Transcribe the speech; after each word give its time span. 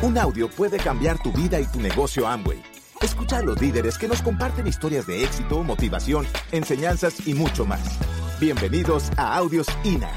Un 0.00 0.16
audio 0.16 0.48
puede 0.48 0.78
cambiar 0.78 1.20
tu 1.20 1.32
vida 1.32 1.58
y 1.58 1.66
tu 1.66 1.80
negocio 1.80 2.28
Amway. 2.28 2.62
Escucha 3.00 3.38
a 3.38 3.42
los 3.42 3.60
líderes 3.60 3.98
que 3.98 4.06
nos 4.06 4.22
comparten 4.22 4.68
historias 4.68 5.08
de 5.08 5.24
éxito, 5.24 5.64
motivación, 5.64 6.24
enseñanzas 6.52 7.26
y 7.26 7.34
mucho 7.34 7.66
más. 7.66 7.98
Bienvenidos 8.38 9.10
a 9.16 9.34
Audios 9.36 9.66
INA. 9.82 10.08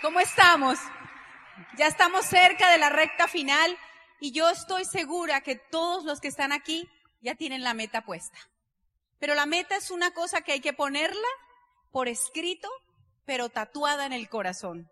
¿Cómo 0.00 0.20
estamos? 0.20 0.78
Ya 1.76 1.86
estamos 1.86 2.24
cerca 2.24 2.70
de 2.70 2.78
la 2.78 2.88
recta 2.88 3.28
final 3.28 3.76
y 4.20 4.32
yo 4.32 4.48
estoy 4.48 4.86
segura 4.86 5.42
que 5.42 5.56
todos 5.56 6.04
los 6.04 6.18
que 6.18 6.28
están 6.28 6.50
aquí 6.50 6.88
ya 7.20 7.34
tienen 7.34 7.62
la 7.62 7.74
meta 7.74 8.00
puesta. 8.06 8.38
Pero 9.22 9.36
la 9.36 9.46
meta 9.46 9.76
es 9.76 9.92
una 9.92 10.12
cosa 10.12 10.40
que 10.40 10.50
hay 10.50 10.60
que 10.60 10.72
ponerla 10.72 11.28
por 11.92 12.08
escrito, 12.08 12.68
pero 13.24 13.50
tatuada 13.50 14.04
en 14.04 14.12
el 14.12 14.28
corazón. 14.28 14.90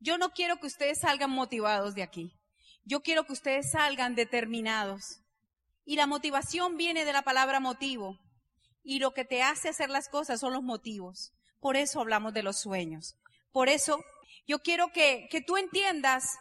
Yo 0.00 0.18
no 0.18 0.34
quiero 0.34 0.60
que 0.60 0.66
ustedes 0.66 1.00
salgan 1.00 1.30
motivados 1.30 1.94
de 1.94 2.02
aquí. 2.02 2.38
Yo 2.84 3.02
quiero 3.02 3.24
que 3.24 3.32
ustedes 3.32 3.70
salgan 3.70 4.14
determinados. 4.14 5.22
Y 5.86 5.96
la 5.96 6.06
motivación 6.06 6.76
viene 6.76 7.06
de 7.06 7.14
la 7.14 7.22
palabra 7.22 7.58
motivo. 7.58 8.18
Y 8.82 8.98
lo 8.98 9.14
que 9.14 9.24
te 9.24 9.42
hace 9.42 9.70
hacer 9.70 9.88
las 9.88 10.10
cosas 10.10 10.40
son 10.40 10.52
los 10.52 10.62
motivos. 10.62 11.32
Por 11.58 11.78
eso 11.78 12.02
hablamos 12.02 12.34
de 12.34 12.42
los 12.42 12.60
sueños. 12.60 13.16
Por 13.50 13.70
eso 13.70 14.04
yo 14.46 14.58
quiero 14.58 14.92
que, 14.92 15.26
que 15.30 15.40
tú 15.40 15.56
entiendas 15.56 16.36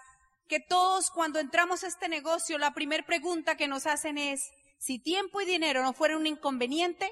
que 0.50 0.60
todos 0.60 1.10
cuando 1.12 1.40
entramos 1.40 1.86
a 1.86 1.88
este 1.88 2.10
negocio, 2.10 2.58
la 2.58 2.74
primera 2.74 3.06
pregunta 3.06 3.56
que 3.56 3.70
nos 3.70 3.88
hacen 3.88 4.18
es, 4.18 4.52
si 4.78 5.00
tiempo 5.00 5.42
y 5.42 5.46
dinero 5.46 5.82
no 5.84 5.94
fueran 5.94 6.20
un 6.20 6.28
inconveniente, 6.28 7.12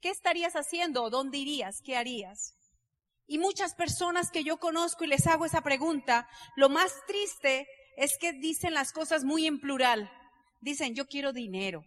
¿qué 0.00 0.10
estarías 0.10 0.54
haciendo 0.54 1.10
dónde 1.10 1.38
irías? 1.38 1.80
¿Qué 1.82 1.96
harías? 1.96 2.54
Y 3.26 3.38
muchas 3.38 3.74
personas 3.74 4.30
que 4.30 4.44
yo 4.44 4.58
conozco 4.58 5.04
y 5.04 5.08
les 5.08 5.26
hago 5.26 5.44
esa 5.44 5.62
pregunta, 5.62 6.28
lo 6.56 6.68
más 6.68 6.92
triste 7.06 7.66
es 7.96 8.18
que 8.18 8.32
dicen 8.32 8.74
las 8.74 8.92
cosas 8.92 9.24
muy 9.24 9.46
en 9.46 9.60
plural. 9.60 10.10
Dicen, 10.60 10.94
yo 10.94 11.06
quiero 11.06 11.32
dinero, 11.32 11.84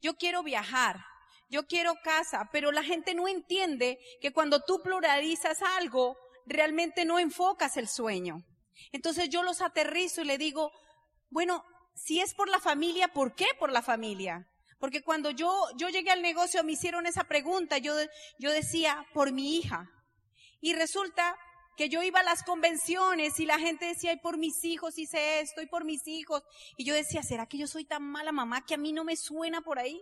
yo 0.00 0.14
quiero 0.16 0.42
viajar, 0.42 1.00
yo 1.48 1.66
quiero 1.66 1.94
casa, 2.02 2.48
pero 2.52 2.70
la 2.70 2.82
gente 2.82 3.14
no 3.14 3.28
entiende 3.28 3.98
que 4.20 4.32
cuando 4.32 4.60
tú 4.60 4.82
pluralizas 4.82 5.62
algo, 5.62 6.16
realmente 6.44 7.04
no 7.04 7.18
enfocas 7.18 7.76
el 7.76 7.88
sueño. 7.88 8.44
Entonces 8.92 9.28
yo 9.30 9.42
los 9.42 9.60
aterrizo 9.60 10.22
y 10.22 10.26
le 10.26 10.38
digo, 10.38 10.70
bueno, 11.30 11.64
si 11.98 12.20
es 12.20 12.34
por 12.34 12.48
la 12.48 12.60
familia, 12.60 13.08
¿por 13.08 13.34
qué 13.34 13.46
por 13.58 13.72
la 13.72 13.82
familia? 13.82 14.46
Porque 14.78 15.02
cuando 15.02 15.30
yo, 15.30 15.66
yo 15.76 15.88
llegué 15.88 16.10
al 16.10 16.22
negocio 16.22 16.62
me 16.62 16.72
hicieron 16.72 17.06
esa 17.06 17.24
pregunta, 17.24 17.78
yo, 17.78 17.94
yo 18.38 18.52
decía, 18.52 19.06
por 19.12 19.32
mi 19.32 19.56
hija. 19.56 19.90
Y 20.60 20.74
resulta 20.74 21.36
que 21.76 21.88
yo 21.88 22.02
iba 22.02 22.20
a 22.20 22.24
las 22.24 22.42
convenciones 22.42 23.38
y 23.40 23.46
la 23.46 23.58
gente 23.58 23.86
decía, 23.86 24.12
y 24.12 24.18
por 24.18 24.38
mis 24.38 24.64
hijos 24.64 24.98
hice 24.98 25.40
esto, 25.40 25.62
y 25.62 25.66
por 25.66 25.84
mis 25.84 26.06
hijos. 26.06 26.42
Y 26.76 26.84
yo 26.84 26.94
decía, 26.94 27.22
¿será 27.22 27.46
que 27.46 27.58
yo 27.58 27.66
soy 27.66 27.84
tan 27.84 28.02
mala 28.02 28.32
mamá 28.32 28.64
que 28.64 28.74
a 28.74 28.78
mí 28.78 28.92
no 28.92 29.04
me 29.04 29.16
suena 29.16 29.60
por 29.60 29.78
ahí? 29.78 30.00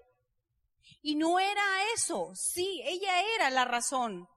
Y 1.03 1.17
no 1.17 1.39
era 1.41 1.65
eso, 1.95 2.33
sí, 2.35 2.83
ella 2.85 3.23
era 3.35 3.51
la 3.51 3.65
razón. 3.65 4.29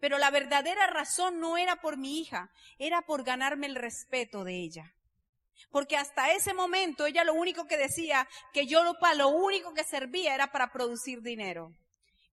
Pero 0.00 0.18
la 0.18 0.30
verdadera 0.30 0.86
razón 0.86 1.40
no 1.40 1.56
era 1.56 1.80
por 1.80 1.96
mi 1.96 2.20
hija, 2.20 2.50
era 2.78 3.02
por 3.02 3.24
ganarme 3.24 3.66
el 3.66 3.74
respeto 3.74 4.44
de 4.44 4.54
ella. 4.60 4.94
Porque 5.70 5.96
hasta 5.96 6.32
ese 6.32 6.54
momento 6.54 7.06
ella 7.06 7.24
lo 7.24 7.34
único 7.34 7.66
que 7.66 7.76
decía, 7.76 8.28
que 8.52 8.66
yo 8.66 8.84
lo, 8.84 8.96
lo 9.16 9.28
único 9.28 9.74
que 9.74 9.84
servía 9.84 10.34
era 10.34 10.52
para 10.52 10.72
producir 10.72 11.22
dinero. 11.22 11.72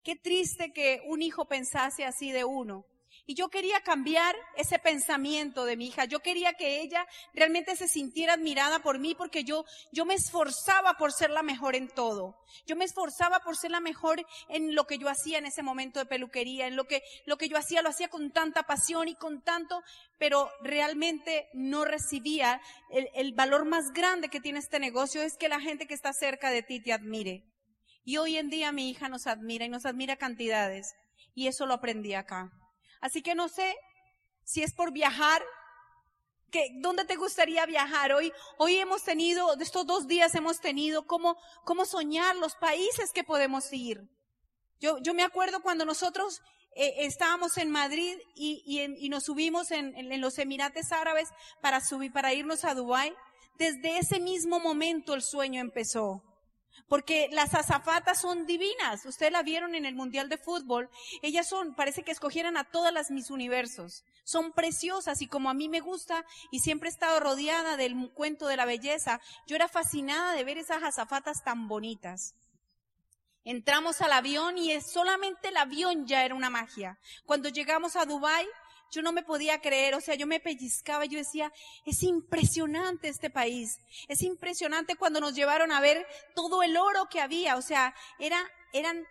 Qué 0.03 0.15
triste 0.15 0.73
que 0.73 1.01
un 1.05 1.21
hijo 1.21 1.45
pensase 1.45 2.05
así 2.05 2.31
de 2.31 2.43
uno. 2.43 2.85
Y 3.31 3.33
yo 3.33 3.47
quería 3.47 3.79
cambiar 3.79 4.35
ese 4.57 4.77
pensamiento 4.77 5.63
de 5.63 5.77
mi 5.77 5.87
hija. 5.87 6.03
Yo 6.03 6.19
quería 6.19 6.51
que 6.51 6.81
ella 6.81 7.07
realmente 7.33 7.77
se 7.77 7.87
sintiera 7.87 8.33
admirada 8.33 8.79
por 8.79 8.99
mí 8.99 9.15
porque 9.15 9.45
yo, 9.45 9.63
yo 9.93 10.05
me 10.05 10.15
esforzaba 10.15 10.95
por 10.95 11.13
ser 11.13 11.29
la 11.29 11.41
mejor 11.41 11.77
en 11.77 11.87
todo. 11.87 12.35
Yo 12.67 12.75
me 12.75 12.83
esforzaba 12.83 13.39
por 13.39 13.55
ser 13.55 13.71
la 13.71 13.79
mejor 13.79 14.21
en 14.49 14.75
lo 14.75 14.85
que 14.85 14.97
yo 14.97 15.07
hacía 15.07 15.37
en 15.37 15.45
ese 15.45 15.63
momento 15.63 15.99
de 15.99 16.07
peluquería, 16.07 16.67
en 16.67 16.75
lo 16.75 16.83
que, 16.87 17.03
lo 17.25 17.37
que 17.37 17.47
yo 17.47 17.55
hacía 17.57 17.81
lo 17.81 17.87
hacía 17.87 18.09
con 18.09 18.33
tanta 18.33 18.63
pasión 18.63 19.07
y 19.07 19.15
con 19.15 19.41
tanto, 19.41 19.81
pero 20.17 20.51
realmente 20.61 21.47
no 21.53 21.85
recibía 21.85 22.59
el, 22.89 23.07
el 23.13 23.33
valor 23.33 23.63
más 23.63 23.93
grande 23.93 24.27
que 24.27 24.41
tiene 24.41 24.59
este 24.59 24.77
negocio 24.77 25.21
es 25.21 25.37
que 25.37 25.47
la 25.47 25.61
gente 25.61 25.87
que 25.87 25.93
está 25.93 26.11
cerca 26.11 26.51
de 26.51 26.63
ti 26.63 26.83
te 26.83 26.91
admire. 26.91 27.45
Y 28.03 28.17
hoy 28.17 28.35
en 28.35 28.49
día 28.49 28.73
mi 28.73 28.89
hija 28.89 29.07
nos 29.07 29.25
admira 29.25 29.63
y 29.63 29.69
nos 29.69 29.85
admira 29.85 30.17
cantidades. 30.17 30.91
Y 31.33 31.47
eso 31.47 31.65
lo 31.65 31.75
aprendí 31.75 32.13
acá. 32.13 32.51
Así 33.01 33.21
que 33.21 33.35
no 33.35 33.49
sé 33.49 33.75
si 34.43 34.63
es 34.63 34.73
por 34.73 34.93
viajar, 34.93 35.43
que, 36.51 36.69
¿dónde 36.81 37.05
te 37.05 37.15
gustaría 37.15 37.65
viajar? 37.65 38.13
Hoy, 38.13 38.31
hoy 38.57 38.77
hemos 38.77 39.03
tenido, 39.03 39.55
de 39.55 39.63
estos 39.63 39.85
dos 39.87 40.07
días 40.07 40.35
hemos 40.35 40.59
tenido 40.59 41.07
cómo, 41.07 41.37
cómo 41.63 41.85
soñar 41.85 42.35
los 42.35 42.55
países 42.55 43.11
que 43.11 43.23
podemos 43.23 43.71
ir. 43.73 44.01
Yo, 44.79 44.97
yo 44.99 45.13
me 45.13 45.23
acuerdo 45.23 45.61
cuando 45.61 45.85
nosotros 45.85 46.41
eh, 46.75 47.05
estábamos 47.05 47.57
en 47.57 47.71
Madrid 47.71 48.17
y, 48.35 48.63
y, 48.65 49.05
y 49.05 49.09
nos 49.09 49.25
subimos 49.25 49.71
en, 49.71 49.95
en, 49.97 50.11
en, 50.11 50.21
los 50.21 50.37
Emirates 50.37 50.91
Árabes 50.91 51.29
para 51.61 51.81
subir, 51.81 52.11
para 52.11 52.33
irnos 52.33 52.65
a 52.65 52.75
Dubái. 52.75 53.13
Desde 53.57 53.97
ese 53.97 54.19
mismo 54.19 54.59
momento 54.59 55.13
el 55.13 55.21
sueño 55.21 55.61
empezó. 55.61 56.23
Porque 56.87 57.29
las 57.31 57.53
azafatas 57.53 58.21
son 58.21 58.45
divinas. 58.45 59.05
Ustedes 59.05 59.31
la 59.31 59.43
vieron 59.43 59.75
en 59.75 59.85
el 59.85 59.95
Mundial 59.95 60.29
de 60.29 60.37
Fútbol. 60.37 60.89
Ellas 61.21 61.47
son, 61.47 61.73
parece 61.75 62.03
que 62.03 62.11
escogieran 62.11 62.57
a 62.57 62.63
todas 62.63 62.93
las 62.93 63.11
mis 63.11 63.29
universos. 63.29 64.03
Son 64.23 64.51
preciosas 64.51 65.21
y 65.21 65.27
como 65.27 65.49
a 65.49 65.53
mí 65.53 65.69
me 65.69 65.79
gusta 65.79 66.25
y 66.51 66.59
siempre 66.59 66.89
he 66.89 66.91
estado 66.91 67.19
rodeada 67.19 67.77
del 67.77 68.11
cuento 68.13 68.47
de 68.47 68.57
la 68.57 68.65
belleza, 68.65 69.19
yo 69.47 69.55
era 69.55 69.67
fascinada 69.67 70.33
de 70.33 70.43
ver 70.43 70.57
esas 70.57 70.83
azafatas 70.83 71.43
tan 71.43 71.67
bonitas. 71.67 72.35
Entramos 73.43 74.01
al 74.01 74.11
avión 74.11 74.57
y 74.57 74.79
solamente 74.81 75.47
el 75.47 75.57
avión 75.57 76.05
ya 76.05 76.23
era 76.23 76.35
una 76.35 76.51
magia. 76.51 76.99
Cuando 77.25 77.49
llegamos 77.49 77.95
a 77.95 78.05
Dubai, 78.05 78.45
yo 78.91 79.01
no 79.01 79.13
me 79.13 79.23
podía 79.23 79.61
creer, 79.61 79.95
o 79.95 80.01
sea, 80.01 80.15
yo 80.15 80.27
me 80.27 80.39
pellizcaba, 80.39 81.05
yo 81.05 81.17
decía, 81.17 81.51
es 81.85 82.03
impresionante 82.03 83.07
este 83.07 83.29
país, 83.29 83.79
es 84.07 84.21
impresionante 84.21 84.95
cuando 84.95 85.21
nos 85.21 85.33
llevaron 85.33 85.71
a 85.71 85.79
ver 85.79 86.05
todo 86.35 86.61
el 86.61 86.77
oro 86.77 87.07
que 87.09 87.21
había, 87.21 87.55
o 87.55 87.61
sea, 87.61 87.95
era, 88.19 88.45
eran, 88.73 89.05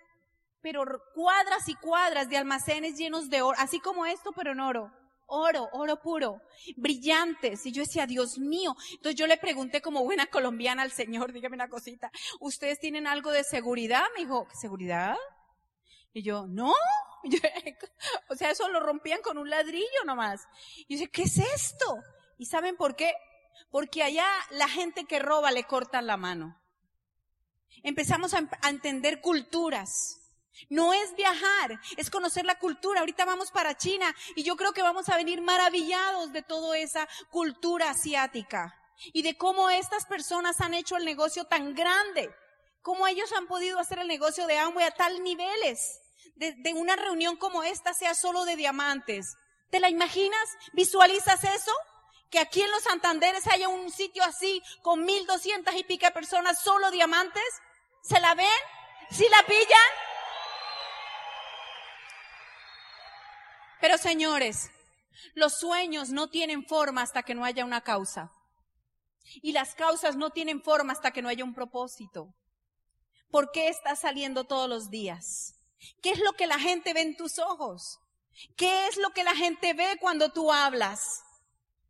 pero 0.60 0.84
cuadras 1.14 1.68
y 1.68 1.74
cuadras 1.74 2.28
de 2.28 2.36
almacenes 2.36 2.96
llenos 2.96 3.30
de 3.30 3.42
oro, 3.42 3.56
así 3.58 3.80
como 3.80 4.06
esto, 4.06 4.32
pero 4.32 4.52
en 4.52 4.60
oro. 4.60 4.92
Oro, 5.32 5.68
oro 5.72 6.00
puro, 6.00 6.42
brillantes. 6.76 7.64
Y 7.64 7.70
yo 7.70 7.82
decía, 7.82 8.04
Dios 8.04 8.40
mío. 8.40 8.74
Entonces 8.94 9.14
yo 9.14 9.28
le 9.28 9.36
pregunté 9.36 9.80
como 9.80 10.02
buena 10.02 10.26
colombiana 10.26 10.82
al 10.82 10.90
Señor, 10.90 11.32
dígame 11.32 11.54
una 11.54 11.68
cosita, 11.68 12.10
¿ustedes 12.40 12.80
tienen 12.80 13.06
algo 13.06 13.30
de 13.30 13.44
seguridad? 13.44 14.02
Me 14.16 14.24
dijo, 14.24 14.48
¿seguridad? 14.60 15.16
Y 16.12 16.24
yo, 16.24 16.48
no, 16.48 16.74
eso 18.50 18.68
lo 18.68 18.80
rompían 18.80 19.22
con 19.22 19.38
un 19.38 19.50
ladrillo 19.50 20.04
nomás. 20.04 20.46
Y 20.88 20.98
yo 20.98 21.10
¿qué 21.10 21.22
es 21.22 21.38
esto? 21.38 22.02
¿Y 22.38 22.46
saben 22.46 22.76
por 22.76 22.96
qué? 22.96 23.12
Porque 23.70 24.02
allá 24.02 24.26
la 24.50 24.68
gente 24.68 25.04
que 25.04 25.18
roba 25.18 25.50
le 25.50 25.64
cortan 25.64 26.06
la 26.06 26.16
mano. 26.16 26.60
Empezamos 27.82 28.34
a, 28.34 28.48
a 28.62 28.70
entender 28.70 29.20
culturas. 29.20 30.16
No 30.68 30.92
es 30.92 31.14
viajar, 31.16 31.80
es 31.96 32.10
conocer 32.10 32.44
la 32.44 32.58
cultura. 32.58 33.00
Ahorita 33.00 33.24
vamos 33.24 33.50
para 33.50 33.76
China 33.76 34.14
y 34.34 34.42
yo 34.42 34.56
creo 34.56 34.72
que 34.72 34.82
vamos 34.82 35.08
a 35.08 35.16
venir 35.16 35.40
maravillados 35.40 36.32
de 36.32 36.42
toda 36.42 36.76
esa 36.78 37.08
cultura 37.30 37.90
asiática 37.90 38.74
y 39.12 39.22
de 39.22 39.36
cómo 39.36 39.70
estas 39.70 40.06
personas 40.06 40.60
han 40.60 40.74
hecho 40.74 40.96
el 40.96 41.04
negocio 41.04 41.44
tan 41.44 41.74
grande, 41.74 42.34
cómo 42.82 43.06
ellos 43.06 43.32
han 43.32 43.46
podido 43.46 43.78
hacer 43.78 43.98
el 43.98 44.08
negocio 44.08 44.46
de 44.46 44.58
Amway 44.58 44.86
a 44.86 44.90
tal 44.90 45.22
niveles 45.22 46.00
de, 46.40 46.72
una 46.72 46.96
reunión 46.96 47.36
como 47.36 47.62
esta 47.62 47.92
sea 47.92 48.14
solo 48.14 48.44
de 48.44 48.56
diamantes. 48.56 49.36
¿Te 49.70 49.78
la 49.78 49.90
imaginas? 49.90 50.56
¿Visualizas 50.72 51.44
eso? 51.44 51.72
Que 52.30 52.38
aquí 52.38 52.62
en 52.62 52.70
los 52.70 52.82
Santanderes 52.82 53.46
haya 53.46 53.68
un 53.68 53.90
sitio 53.90 54.24
así 54.24 54.62
con 54.82 55.04
mil 55.04 55.26
doscientas 55.26 55.76
y 55.76 55.84
pica 55.84 56.12
personas 56.12 56.62
solo 56.62 56.90
diamantes. 56.90 57.44
¿Se 58.02 58.18
la 58.20 58.34
ven? 58.34 58.46
¿Sí 59.10 59.26
la 59.30 59.46
pillan? 59.46 59.90
Pero 63.80 63.98
señores, 63.98 64.70
los 65.34 65.58
sueños 65.58 66.08
no 66.08 66.30
tienen 66.30 66.66
forma 66.66 67.02
hasta 67.02 67.22
que 67.22 67.34
no 67.34 67.44
haya 67.44 67.64
una 67.64 67.82
causa. 67.82 68.32
Y 69.42 69.52
las 69.52 69.74
causas 69.74 70.16
no 70.16 70.30
tienen 70.30 70.62
forma 70.62 70.94
hasta 70.94 71.10
que 71.10 71.20
no 71.20 71.28
haya 71.28 71.44
un 71.44 71.54
propósito. 71.54 72.34
¿Por 73.30 73.52
qué 73.52 73.68
estás 73.68 74.00
saliendo 74.00 74.44
todos 74.44 74.68
los 74.68 74.90
días? 74.90 75.59
¿Qué 76.02 76.10
es 76.10 76.20
lo 76.20 76.32
que 76.32 76.46
la 76.46 76.58
gente 76.58 76.92
ve 76.92 77.02
en 77.02 77.16
tus 77.16 77.38
ojos? 77.38 77.98
¿Qué 78.56 78.86
es 78.86 78.96
lo 78.96 79.10
que 79.10 79.24
la 79.24 79.34
gente 79.34 79.74
ve 79.74 79.96
cuando 80.00 80.30
tú 80.30 80.52
hablas? 80.52 81.00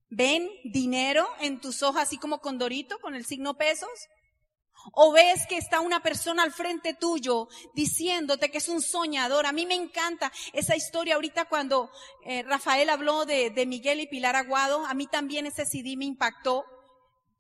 ¿Ven 0.09 0.49
dinero 0.65 1.29
en 1.41 1.61
tus 1.61 1.83
ojos 1.83 2.03
así 2.03 2.19
como 2.19 2.41
con 2.41 2.59
Dorito, 2.59 2.99
con 2.99 3.15
el 3.15 3.25
signo 3.25 3.55
pesos? 3.55 3.91
O 4.93 5.13
ves 5.13 5.47
que 5.47 5.59
está 5.59 5.81
una 5.81 6.03
persona 6.03 6.43
al 6.43 6.53
frente 6.53 6.95
tuyo 6.95 7.49
diciéndote 7.75 8.51
que 8.51 8.59
es 8.59 8.69
un 8.69 8.81
soñador. 8.81 9.47
A 9.47 9.53
mí 9.53 9.67
me 9.67 9.75
encanta 9.75 10.33
esa 10.53 10.75
historia 10.75 11.17
ahorita 11.17 11.45
cuando 11.45 11.91
eh, 12.25 12.43
Rafael 12.43 12.89
habló 12.89 13.27
de, 13.27 13.51
de 13.51 13.67
Miguel 13.67 14.01
y 14.01 14.07
Pilar 14.07 14.37
Aguado. 14.37 14.87
A 14.87 14.95
mí 14.95 15.07
también 15.07 15.47
ese 15.47 15.67
CD 15.67 15.97
me 15.97 16.07
impactó 16.07 16.65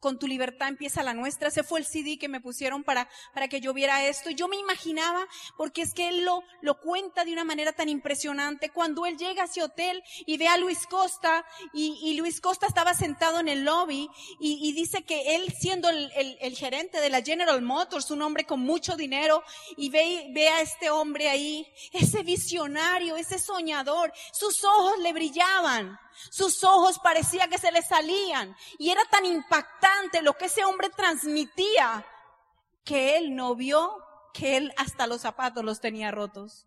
con 0.00 0.18
tu 0.18 0.26
libertad 0.26 0.68
empieza 0.68 1.02
la 1.02 1.14
nuestra. 1.14 1.48
Ese 1.48 1.62
fue 1.62 1.80
el 1.80 1.86
CD 1.86 2.18
que 2.18 2.28
me 2.28 2.40
pusieron 2.40 2.82
para, 2.82 3.08
para 3.32 3.48
que 3.48 3.60
yo 3.60 3.72
viera 3.72 4.06
esto. 4.06 4.30
Yo 4.30 4.48
me 4.48 4.56
imaginaba, 4.56 5.26
porque 5.56 5.82
es 5.82 5.94
que 5.94 6.08
él 6.08 6.24
lo, 6.24 6.42
lo 6.62 6.80
cuenta 6.80 7.24
de 7.24 7.32
una 7.32 7.44
manera 7.44 7.72
tan 7.72 7.88
impresionante, 7.88 8.70
cuando 8.70 9.06
él 9.06 9.16
llega 9.16 9.42
a 9.42 9.46
ese 9.46 9.62
hotel 9.62 10.02
y 10.26 10.38
ve 10.38 10.48
a 10.48 10.56
Luis 10.56 10.86
Costa, 10.86 11.44
y, 11.72 11.98
y 12.02 12.14
Luis 12.14 12.40
Costa 12.40 12.66
estaba 12.66 12.94
sentado 12.94 13.40
en 13.40 13.48
el 13.48 13.64
lobby, 13.64 14.08
y, 14.40 14.58
y 14.68 14.72
dice 14.72 15.02
que 15.02 15.36
él 15.36 15.52
siendo 15.58 15.88
el, 15.88 16.10
el, 16.16 16.38
el, 16.40 16.56
gerente 16.56 17.00
de 17.00 17.10
la 17.10 17.22
General 17.22 17.60
Motors, 17.60 18.10
un 18.10 18.22
hombre 18.22 18.44
con 18.44 18.60
mucho 18.60 18.96
dinero, 18.96 19.42
y 19.76 19.90
ve, 19.90 20.28
ve 20.32 20.48
a 20.48 20.62
este 20.62 20.90
hombre 20.90 21.28
ahí, 21.28 21.66
ese 21.92 22.22
visionario, 22.22 23.16
ese 23.16 23.38
soñador, 23.38 24.12
sus 24.32 24.64
ojos 24.64 24.98
le 25.00 25.12
brillaban. 25.12 25.98
Sus 26.28 26.62
ojos 26.64 26.98
parecía 26.98 27.48
que 27.48 27.58
se 27.58 27.72
le 27.72 27.82
salían 27.82 28.54
y 28.78 28.90
era 28.90 29.04
tan 29.06 29.24
impactante 29.24 30.22
lo 30.22 30.34
que 30.34 30.46
ese 30.46 30.64
hombre 30.64 30.90
transmitía 30.90 32.04
que 32.84 33.16
él 33.16 33.34
no 33.34 33.54
vio 33.54 33.96
que 34.34 34.56
él 34.56 34.72
hasta 34.76 35.06
los 35.06 35.22
zapatos 35.22 35.64
los 35.64 35.80
tenía 35.80 36.10
rotos. 36.10 36.66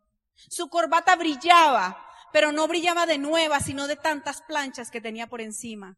Su 0.49 0.69
corbata 0.69 1.15
brillaba, 1.15 2.09
pero 2.31 2.51
no 2.51 2.67
brillaba 2.67 3.05
de 3.05 3.17
nueva, 3.17 3.59
sino 3.59 3.87
de 3.87 3.95
tantas 3.95 4.41
planchas 4.41 4.89
que 4.89 5.01
tenía 5.01 5.27
por 5.27 5.41
encima. 5.41 5.97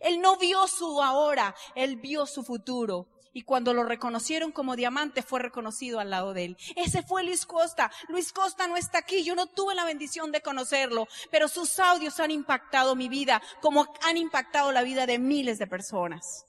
Él 0.00 0.20
no 0.20 0.36
vio 0.36 0.66
su 0.66 1.02
ahora, 1.02 1.54
él 1.74 1.96
vio 1.96 2.26
su 2.26 2.42
futuro 2.42 3.13
y 3.34 3.42
cuando 3.42 3.74
lo 3.74 3.84
reconocieron 3.84 4.52
como 4.52 4.76
diamante 4.76 5.22
fue 5.22 5.40
reconocido 5.40 6.00
al 6.00 6.10
lado 6.10 6.32
de 6.32 6.46
él. 6.46 6.56
Ese 6.76 7.02
fue 7.02 7.24
Luis 7.24 7.44
Costa. 7.44 7.90
Luis 8.08 8.32
Costa 8.32 8.66
no 8.68 8.76
está 8.76 8.98
aquí, 8.98 9.24
yo 9.24 9.34
no 9.34 9.46
tuve 9.48 9.74
la 9.74 9.84
bendición 9.84 10.32
de 10.32 10.40
conocerlo, 10.40 11.08
pero 11.30 11.48
sus 11.48 11.78
audios 11.80 12.20
han 12.20 12.30
impactado 12.30 12.94
mi 12.94 13.08
vida 13.08 13.42
como 13.60 13.92
han 14.02 14.16
impactado 14.16 14.72
la 14.72 14.82
vida 14.82 15.04
de 15.04 15.18
miles 15.18 15.58
de 15.58 15.66
personas. 15.66 16.46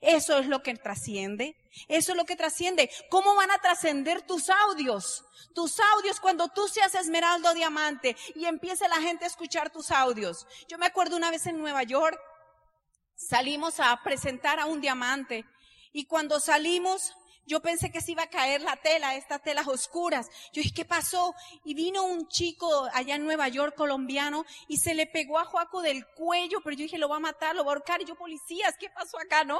Eso 0.00 0.38
es 0.38 0.48
lo 0.48 0.62
que 0.62 0.74
trasciende. 0.74 1.54
Eso 1.86 2.12
es 2.12 2.18
lo 2.18 2.24
que 2.24 2.34
trasciende. 2.34 2.90
¿Cómo 3.08 3.34
van 3.36 3.50
a 3.50 3.58
trascender 3.58 4.22
tus 4.22 4.50
audios? 4.50 5.24
Tus 5.54 5.78
audios 5.94 6.18
cuando 6.18 6.48
tú 6.48 6.66
seas 6.66 6.94
esmeralda 6.94 7.50
o 7.50 7.54
diamante 7.54 8.16
y 8.34 8.46
empiece 8.46 8.88
la 8.88 9.00
gente 9.00 9.24
a 9.24 9.28
escuchar 9.28 9.70
tus 9.70 9.90
audios. 9.90 10.46
Yo 10.68 10.76
me 10.76 10.86
acuerdo 10.86 11.16
una 11.16 11.30
vez 11.30 11.46
en 11.46 11.58
Nueva 11.58 11.82
York, 11.84 12.18
salimos 13.14 13.78
a 13.78 13.98
presentar 14.02 14.58
a 14.58 14.66
un 14.66 14.80
diamante 14.80 15.44
y 15.92 16.04
cuando 16.06 16.40
salimos, 16.40 17.14
yo 17.46 17.60
pensé 17.60 17.90
que 17.90 18.00
se 18.00 18.12
iba 18.12 18.22
a 18.22 18.30
caer 18.30 18.62
la 18.62 18.76
tela, 18.76 19.16
estas 19.16 19.42
telas 19.42 19.66
oscuras. 19.66 20.28
Yo 20.52 20.62
dije, 20.62 20.72
¿qué 20.74 20.84
pasó? 20.84 21.34
Y 21.64 21.74
vino 21.74 22.04
un 22.04 22.28
chico 22.28 22.88
allá 22.92 23.16
en 23.16 23.24
Nueva 23.24 23.48
York, 23.48 23.74
colombiano, 23.74 24.44
y 24.68 24.76
se 24.76 24.94
le 24.94 25.06
pegó 25.06 25.38
a 25.38 25.44
Juaco 25.44 25.82
del 25.82 26.06
cuello, 26.06 26.60
pero 26.62 26.76
yo 26.76 26.84
dije, 26.84 26.98
lo 26.98 27.08
va 27.08 27.16
a 27.16 27.20
matar, 27.20 27.56
lo 27.56 27.64
va 27.64 27.72
a 27.72 27.74
ahorcar. 27.74 28.00
Y 28.00 28.04
yo, 28.04 28.14
policías, 28.14 28.76
¿qué 28.78 28.90
pasó 28.90 29.18
acá, 29.18 29.44
no? 29.44 29.58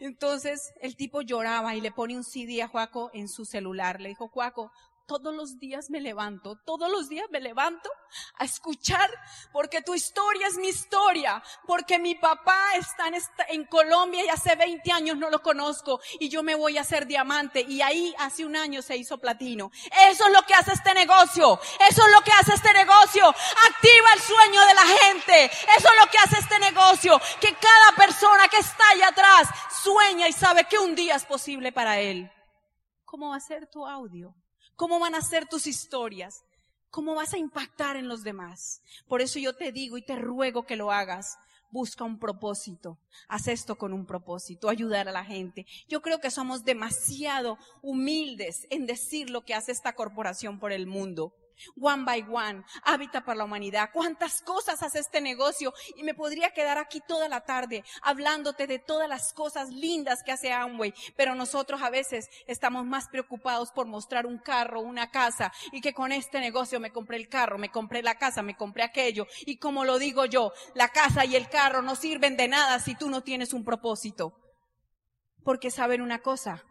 Entonces, 0.00 0.72
el 0.80 0.96
tipo 0.96 1.22
lloraba 1.22 1.74
y 1.76 1.80
le 1.80 1.92
pone 1.92 2.16
un 2.16 2.24
CD 2.24 2.60
a 2.62 2.68
Juaco 2.68 3.10
en 3.14 3.28
su 3.28 3.44
celular. 3.44 4.00
Le 4.00 4.10
dijo, 4.10 4.28
Juaco, 4.28 4.72
todos 5.12 5.34
los 5.34 5.58
días 5.58 5.90
me 5.90 6.00
levanto, 6.00 6.56
todos 6.64 6.90
los 6.90 7.10
días 7.10 7.26
me 7.30 7.38
levanto 7.38 7.90
a 8.38 8.44
escuchar, 8.44 9.10
porque 9.52 9.82
tu 9.82 9.94
historia 9.94 10.46
es 10.46 10.56
mi 10.56 10.68
historia, 10.68 11.42
porque 11.66 11.98
mi 11.98 12.14
papá 12.14 12.76
está 12.76 13.08
en, 13.48 13.66
Colombia 13.66 14.24
y 14.24 14.28
hace 14.28 14.56
20 14.56 14.90
años 14.90 15.16
no 15.18 15.28
lo 15.28 15.42
conozco 15.42 16.00
y 16.18 16.28
yo 16.28 16.42
me 16.42 16.54
voy 16.54 16.78
a 16.78 16.80
hacer 16.80 17.06
diamante 17.06 17.60
y 17.60 17.82
ahí 17.82 18.14
hace 18.18 18.44
un 18.44 18.56
año 18.56 18.80
se 18.80 18.96
hizo 18.96 19.18
platino. 19.18 19.70
Eso 20.08 20.26
es 20.26 20.32
lo 20.32 20.42
que 20.42 20.54
hace 20.54 20.72
este 20.72 20.94
negocio, 20.94 21.60
eso 21.88 22.06
es 22.06 22.12
lo 22.12 22.20
que 22.22 22.32
hace 22.32 22.54
este 22.54 22.72
negocio, 22.72 23.28
activa 23.28 24.12
el 24.14 24.20
sueño 24.20 24.66
de 24.66 24.74
la 24.74 24.86
gente, 24.86 25.44
eso 25.44 25.88
es 25.88 26.04
lo 26.04 26.10
que 26.10 26.18
hace 26.18 26.38
este 26.38 26.58
negocio, 26.58 27.20
que 27.38 27.54
cada 27.54 27.96
persona 27.96 28.48
que 28.48 28.58
está 28.58 28.84
allá 28.90 29.08
atrás 29.08 29.48
sueña 29.82 30.26
y 30.28 30.32
sabe 30.32 30.64
que 30.64 30.78
un 30.78 30.94
día 30.94 31.16
es 31.16 31.24
posible 31.24 31.70
para 31.70 32.00
él. 32.00 32.30
¿Cómo 33.04 33.28
va 33.30 33.36
a 33.36 33.40
ser 33.40 33.66
tu 33.66 33.86
audio? 33.86 34.34
¿Cómo 34.82 34.98
van 34.98 35.14
a 35.14 35.22
ser 35.22 35.46
tus 35.46 35.68
historias? 35.68 36.42
¿Cómo 36.90 37.14
vas 37.14 37.34
a 37.34 37.38
impactar 37.38 37.94
en 37.94 38.08
los 38.08 38.24
demás? 38.24 38.82
Por 39.06 39.22
eso 39.22 39.38
yo 39.38 39.54
te 39.54 39.70
digo 39.70 39.96
y 39.96 40.02
te 40.02 40.16
ruego 40.16 40.66
que 40.66 40.74
lo 40.74 40.90
hagas. 40.90 41.38
Busca 41.70 42.02
un 42.02 42.18
propósito. 42.18 42.98
Haz 43.28 43.46
esto 43.46 43.78
con 43.78 43.92
un 43.92 44.06
propósito, 44.06 44.68
ayudar 44.68 45.08
a 45.08 45.12
la 45.12 45.24
gente. 45.24 45.66
Yo 45.86 46.02
creo 46.02 46.18
que 46.18 46.32
somos 46.32 46.64
demasiado 46.64 47.58
humildes 47.80 48.66
en 48.70 48.86
decir 48.86 49.30
lo 49.30 49.44
que 49.44 49.54
hace 49.54 49.70
esta 49.70 49.92
corporación 49.92 50.58
por 50.58 50.72
el 50.72 50.88
mundo. 50.88 51.32
One 51.80 52.04
by 52.04 52.24
One, 52.28 52.64
Hábitat 52.84 53.24
para 53.24 53.38
la 53.38 53.44
Humanidad. 53.44 53.90
¿Cuántas 53.92 54.42
cosas 54.42 54.82
hace 54.82 54.98
este 54.98 55.20
negocio? 55.20 55.72
Y 55.96 56.02
me 56.02 56.14
podría 56.14 56.52
quedar 56.52 56.78
aquí 56.78 57.00
toda 57.06 57.28
la 57.28 57.42
tarde 57.44 57.84
hablándote 58.02 58.66
de 58.66 58.78
todas 58.78 59.08
las 59.08 59.32
cosas 59.32 59.70
lindas 59.70 60.22
que 60.22 60.32
hace 60.32 60.52
Amway, 60.52 60.94
pero 61.16 61.34
nosotros 61.34 61.82
a 61.82 61.90
veces 61.90 62.28
estamos 62.46 62.84
más 62.84 63.08
preocupados 63.08 63.70
por 63.72 63.86
mostrar 63.86 64.26
un 64.26 64.38
carro, 64.38 64.80
una 64.80 65.10
casa, 65.10 65.52
y 65.70 65.80
que 65.80 65.94
con 65.94 66.12
este 66.12 66.40
negocio 66.40 66.80
me 66.80 66.92
compré 66.92 67.16
el 67.16 67.28
carro, 67.28 67.58
me 67.58 67.70
compré 67.70 68.02
la 68.02 68.16
casa, 68.16 68.42
me 68.42 68.56
compré 68.56 68.82
aquello. 68.82 69.26
Y 69.46 69.58
como 69.58 69.84
lo 69.84 69.98
digo 69.98 70.26
yo, 70.26 70.52
la 70.74 70.88
casa 70.88 71.24
y 71.24 71.36
el 71.36 71.48
carro 71.48 71.82
no 71.82 71.96
sirven 71.96 72.36
de 72.36 72.48
nada 72.48 72.78
si 72.78 72.94
tú 72.94 73.10
no 73.10 73.22
tienes 73.22 73.52
un 73.52 73.64
propósito. 73.64 74.38
Porque 75.44 75.70
saben 75.70 76.02
una 76.02 76.20
cosa, 76.20 76.64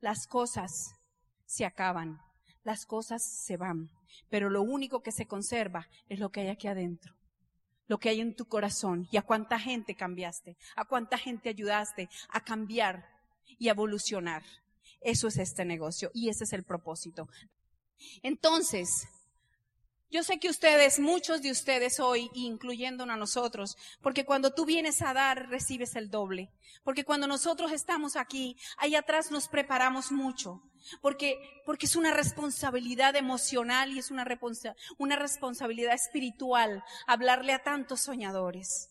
las 0.00 0.26
cosas 0.26 0.94
se 1.46 1.64
acaban, 1.64 2.20
las 2.64 2.86
cosas 2.86 3.22
se 3.22 3.56
van 3.56 3.90
pero 4.28 4.50
lo 4.50 4.62
único 4.62 5.02
que 5.02 5.12
se 5.12 5.26
conserva 5.26 5.88
es 6.08 6.18
lo 6.18 6.30
que 6.30 6.40
hay 6.40 6.48
aquí 6.48 6.68
adentro, 6.68 7.14
lo 7.86 7.98
que 7.98 8.08
hay 8.08 8.20
en 8.20 8.34
tu 8.34 8.46
corazón 8.46 9.08
y 9.10 9.16
a 9.16 9.22
cuánta 9.22 9.58
gente 9.58 9.94
cambiaste, 9.94 10.56
a 10.76 10.84
cuánta 10.84 11.18
gente 11.18 11.48
ayudaste 11.48 12.08
a 12.28 12.40
cambiar 12.42 13.04
y 13.58 13.68
a 13.68 13.72
evolucionar. 13.72 14.42
Eso 15.00 15.28
es 15.28 15.38
este 15.38 15.64
negocio 15.64 16.10
y 16.14 16.28
ese 16.28 16.44
es 16.44 16.52
el 16.52 16.62
propósito. 16.62 17.28
Entonces, 18.22 19.08
yo 20.10 20.24
sé 20.24 20.38
que 20.38 20.48
ustedes, 20.48 20.98
muchos 20.98 21.40
de 21.40 21.50
ustedes 21.50 22.00
hoy, 22.00 22.30
incluyéndonos 22.34 23.14
a 23.14 23.18
nosotros, 23.18 23.76
porque 24.02 24.24
cuando 24.24 24.52
tú 24.52 24.64
vienes 24.64 25.02
a 25.02 25.14
dar, 25.14 25.48
recibes 25.48 25.94
el 25.94 26.10
doble. 26.10 26.50
Porque 26.82 27.04
cuando 27.04 27.26
nosotros 27.26 27.72
estamos 27.72 28.16
aquí, 28.16 28.56
ahí 28.78 28.96
atrás 28.96 29.30
nos 29.30 29.48
preparamos 29.48 30.10
mucho. 30.10 30.62
Porque, 31.00 31.38
porque 31.64 31.86
es 31.86 31.94
una 31.94 32.12
responsabilidad 32.12 33.14
emocional 33.14 33.92
y 33.92 33.98
es 33.98 34.10
una, 34.10 34.26
una 34.98 35.16
responsabilidad 35.16 35.94
espiritual 35.94 36.82
hablarle 37.06 37.52
a 37.52 37.62
tantos 37.62 38.00
soñadores. 38.00 38.88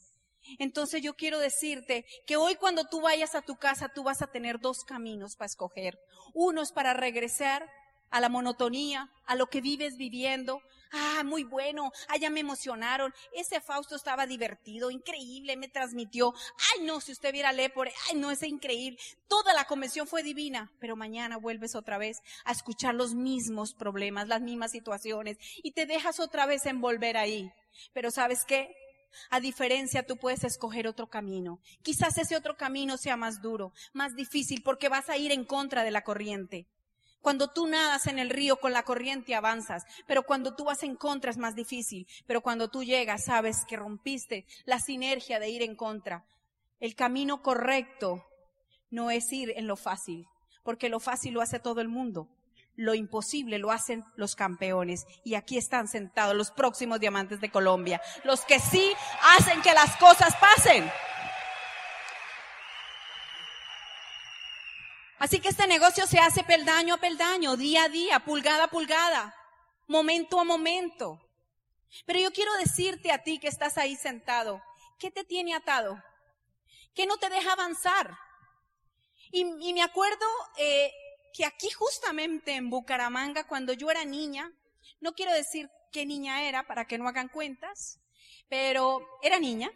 Entonces 0.58 1.02
yo 1.02 1.16
quiero 1.16 1.40
decirte 1.40 2.06
que 2.26 2.38
hoy 2.38 2.56
cuando 2.56 2.86
tú 2.86 3.02
vayas 3.02 3.36
a 3.36 3.42
tu 3.42 3.58
casa, 3.58 3.90
tú 3.90 4.04
vas 4.04 4.22
a 4.22 4.28
tener 4.28 4.60
dos 4.60 4.84
caminos 4.84 5.36
para 5.36 5.48
escoger. 5.48 6.00
Uno 6.34 6.62
es 6.62 6.72
para 6.72 6.94
regresar 6.94 7.70
a 8.10 8.20
la 8.20 8.30
monotonía, 8.30 9.12
a 9.26 9.36
lo 9.36 9.48
que 9.48 9.62
vives 9.62 9.98
viviendo, 9.98 10.62
Ah, 10.92 11.24
muy 11.24 11.44
bueno. 11.44 11.92
Ya 12.20 12.30
me 12.30 12.40
emocionaron. 12.40 13.14
Ese 13.34 13.62
Fausto 13.62 13.96
estaba 13.96 14.26
divertido, 14.26 14.92
increíble, 14.92 15.56
me 15.58 15.68
transmitió. 15.68 16.34
Ay, 16.74 16.86
no, 16.86 17.00
si 17.00 17.12
usted 17.12 17.32
viera 17.32 17.52
Lepore, 17.52 17.94
ay, 18.10 18.18
no, 18.18 18.32
es 18.32 18.42
increíble. 18.44 19.00
Toda 19.28 19.54
la 19.54 19.66
convención 19.66 20.08
fue 20.08 20.24
divina, 20.24 20.72
pero 20.80 20.96
mañana 20.96 21.38
vuelves 21.38 21.76
otra 21.76 21.98
vez 21.98 22.22
a 22.46 22.52
escuchar 22.52 22.96
los 22.96 23.14
mismos 23.14 23.74
problemas, 23.74 24.28
las 24.28 24.42
mismas 24.42 24.72
situaciones 24.72 25.38
y 25.64 25.72
te 25.72 25.86
dejas 25.86 26.20
otra 26.20 26.46
vez 26.46 26.66
envolver 26.66 27.18
ahí. 27.18 27.52
Pero 27.94 28.12
¿sabes 28.12 28.44
qué? 28.46 28.74
A 29.30 29.40
diferencia, 29.40 30.06
tú 30.06 30.18
puedes 30.18 30.44
escoger 30.44 30.88
otro 30.88 31.08
camino. 31.08 31.60
Quizás 31.84 32.18
ese 32.18 32.36
otro 32.36 32.58
camino 32.58 32.98
sea 32.98 33.18
más 33.18 33.42
duro, 33.42 33.74
más 33.94 34.16
difícil, 34.16 34.62
porque 34.64 34.90
vas 34.90 35.10
a 35.10 35.18
ir 35.18 35.32
en 35.32 35.46
contra 35.46 35.84
de 35.84 35.92
la 35.92 36.04
corriente. 36.04 36.68
Cuando 37.22 37.50
tú 37.50 37.68
nadas 37.68 38.08
en 38.08 38.18
el 38.18 38.30
río 38.30 38.58
con 38.58 38.72
la 38.72 38.84
corriente 38.84 39.36
avanzas, 39.36 39.84
pero 40.08 40.24
cuando 40.24 40.56
tú 40.56 40.66
vas 40.66 40.84
en 40.84 40.96
contra 40.96 41.32
es 41.32 41.38
más 41.38 41.56
difícil, 41.56 42.08
pero 42.26 42.42
cuando 42.42 42.70
tú 42.70 42.84
llegas 42.84 43.26
sabes 43.26 43.66
que 43.66 43.76
rompiste 43.76 44.46
la 44.66 44.80
sinergia 44.80 45.40
de 45.40 45.50
ir 45.50 45.62
en 45.62 45.76
contra. 45.76 46.26
El 46.80 46.96
camino 46.96 47.42
correcto 47.42 48.26
no 48.90 49.12
es 49.12 49.32
ir 49.34 49.54
en 49.56 49.68
lo 49.68 49.76
fácil, 49.76 50.28
porque 50.64 50.90
lo 50.90 51.00
fácil 51.00 51.34
lo 51.34 51.42
hace 51.42 51.60
todo 51.60 51.82
el 51.82 51.90
mundo. 51.90 52.30
Lo 52.76 52.94
imposible 52.94 53.58
lo 53.58 53.72
hacen 53.72 54.06
los 54.16 54.38
campeones. 54.38 55.06
Y 55.26 55.36
aquí 55.36 55.58
están 55.58 55.90
sentados 55.90 56.34
los 56.34 56.52
próximos 56.52 57.02
diamantes 57.02 57.42
de 57.42 57.52
Colombia. 57.52 58.02
Los 58.24 58.46
que 58.46 58.60
sí 58.60 58.94
hacen 59.38 59.62
que 59.62 59.74
las 59.74 59.98
cosas 59.98 60.34
pasen. 60.38 60.90
Así 65.20 65.42
que 65.42 65.50
este 65.50 65.68
negocio 65.68 66.08
se 66.08 66.18
hace 66.20 66.44
peldaño 66.44 66.94
a 66.94 66.98
peldaño, 66.98 67.58
día 67.58 67.84
a 67.84 67.90
día, 67.90 68.20
pulgada 68.22 68.64
a 68.64 68.70
pulgada, 68.70 69.36
momento 69.86 70.40
a 70.40 70.46
momento. 70.46 71.20
Pero 72.06 72.20
yo 72.20 72.32
quiero 72.32 72.54
decirte 72.56 73.12
a 73.12 73.22
ti 73.22 73.38
que 73.38 73.50
estás 73.50 73.78
ahí 73.78 73.98
sentado, 73.98 74.62
¿qué 74.98 75.12
te 75.12 75.26
tiene 75.26 75.54
atado? 75.54 76.02
¿Qué 76.96 77.06
no 77.06 77.18
te 77.18 77.30
deja 77.30 77.52
avanzar? 77.52 78.18
Y, 79.32 79.74
me 79.74 79.82
acuerdo 79.84 80.26
eh, 80.58 80.92
que 81.34 81.46
aquí 81.46 81.70
justamente 81.70 82.54
en 82.54 82.70
Bucaramanga, 82.70 83.46
cuando 83.46 83.74
yo 83.74 83.92
era 83.92 84.06
niña, 84.06 84.54
no 85.02 85.14
quiero 85.14 85.34
decir 85.34 85.70
qué 85.92 86.06
niña 86.06 86.44
era 86.44 86.66
para 86.66 86.86
que 86.86 86.98
no 86.98 87.10
hagan 87.10 87.28
cuentas, 87.28 88.00
pero 88.48 89.06
era 89.22 89.38
niña. 89.38 89.70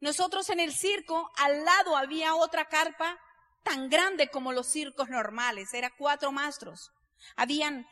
Nosotros 0.00 0.50
en 0.50 0.60
el 0.60 0.74
circo, 0.74 1.32
al 1.36 1.64
lado 1.64 1.96
había 1.96 2.34
otra 2.34 2.68
carpa 2.68 3.18
tan 3.62 3.88
grande 3.88 4.28
como 4.28 4.52
los 4.52 4.66
circos 4.66 5.08
normales, 5.08 5.72
era 5.74 5.90
cuatro 5.96 6.32
mastros. 6.32 6.90
Habían 7.36 7.86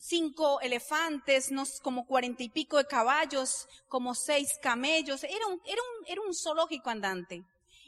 cinco 0.00 0.60
elefantes, 0.60 1.50
como 1.82 2.06
cuarenta 2.06 2.42
y 2.42 2.48
pico 2.48 2.78
de 2.78 2.86
caballos, 2.86 3.68
como 3.86 4.14
seis 4.14 4.58
camellos. 4.60 5.24
Era 5.24 5.46
un, 5.46 5.60
era 5.64 5.82
un, 5.82 6.06
era 6.06 6.20
un 6.22 6.34
zoológico 6.34 6.90
andante. 6.90 7.44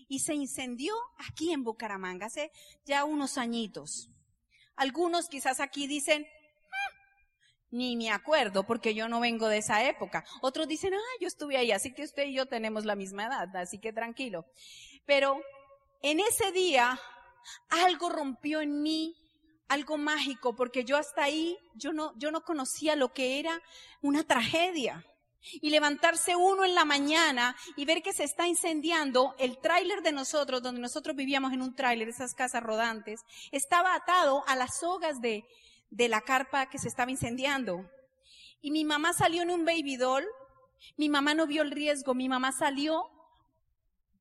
Y 0.08 0.20
se 0.20 0.34
incendió 0.34 0.94
aquí 1.28 1.52
en 1.52 1.64
Bucaramanga 1.64 2.26
hace 2.26 2.52
ya 2.84 3.04
unos 3.04 3.38
añitos. 3.38 4.10
Algunos 4.76 5.28
quizás 5.28 5.60
aquí 5.60 5.86
dicen, 5.86 6.26
ni 7.70 7.96
me 7.96 8.10
acuerdo 8.10 8.64
porque 8.64 8.94
yo 8.94 9.08
no 9.08 9.20
vengo 9.20 9.48
de 9.48 9.58
esa 9.58 9.82
época. 9.84 10.24
Otros 10.42 10.68
dicen, 10.68 10.92
ah, 10.94 11.16
yo 11.20 11.28
estuve 11.28 11.56
ahí, 11.56 11.72
así 11.72 11.94
que 11.94 12.04
usted 12.04 12.26
y 12.26 12.34
yo 12.34 12.46
tenemos 12.46 12.84
la 12.84 12.94
misma 12.94 13.26
edad, 13.26 13.56
así 13.56 13.78
que 13.78 13.92
tranquilo. 13.92 14.44
Pero 15.06 15.40
en 16.02 16.20
ese 16.20 16.52
día 16.52 17.00
algo 17.70 18.08
rompió 18.08 18.60
en 18.60 18.82
mí, 18.82 19.16
algo 19.68 19.96
mágico, 19.96 20.54
porque 20.54 20.84
yo 20.84 20.96
hasta 20.96 21.24
ahí, 21.24 21.58
yo 21.74 21.92
no, 21.92 22.12
yo 22.18 22.30
no 22.30 22.42
conocía 22.42 22.96
lo 22.96 23.12
que 23.12 23.38
era 23.38 23.60
una 24.00 24.24
tragedia. 24.24 25.04
Y 25.60 25.70
levantarse 25.70 26.36
uno 26.36 26.64
en 26.64 26.76
la 26.76 26.84
mañana 26.84 27.56
y 27.74 27.84
ver 27.84 28.00
que 28.00 28.12
se 28.12 28.22
está 28.22 28.46
incendiando 28.46 29.34
el 29.38 29.58
tráiler 29.58 30.00
de 30.02 30.12
nosotros, 30.12 30.62
donde 30.62 30.80
nosotros 30.80 31.16
vivíamos 31.16 31.52
en 31.52 31.62
un 31.62 31.74
tráiler, 31.74 32.08
esas 32.08 32.32
casas 32.32 32.62
rodantes, 32.62 33.22
estaba 33.50 33.94
atado 33.94 34.44
a 34.46 34.54
las 34.54 34.78
sogas 34.78 35.20
de, 35.20 35.44
de 35.90 36.08
la 36.08 36.20
carpa 36.20 36.66
que 36.66 36.78
se 36.78 36.86
estaba 36.86 37.10
incendiando. 37.10 37.90
Y 38.60 38.70
mi 38.70 38.84
mamá 38.84 39.12
salió 39.14 39.42
en 39.42 39.50
un 39.50 39.64
baby 39.64 39.96
doll, 39.96 40.24
mi 40.96 41.08
mamá 41.08 41.34
no 41.34 41.48
vio 41.48 41.62
el 41.62 41.72
riesgo, 41.72 42.14
mi 42.14 42.28
mamá 42.28 42.52
salió 42.52 43.10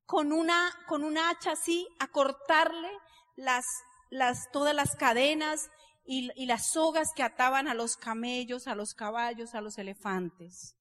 con 0.06 0.32
una, 0.32 0.76
con 0.88 1.04
una 1.04 1.30
hacha 1.30 1.52
así 1.52 1.88
a 1.98 2.08
cortarle 2.08 2.90
las, 3.36 3.64
las, 4.10 4.50
todas 4.52 4.74
las 4.74 4.96
cadenas 4.96 5.70
y, 6.04 6.30
y 6.34 6.46
las 6.46 6.72
sogas 6.72 7.12
que 7.14 7.22
ataban 7.22 7.68
a 7.68 7.74
los 7.74 7.96
camellos, 7.96 8.66
a 8.66 8.74
los 8.74 8.94
caballos, 8.94 9.54
a 9.54 9.60
los 9.60 9.78
elefantes. 9.78 10.76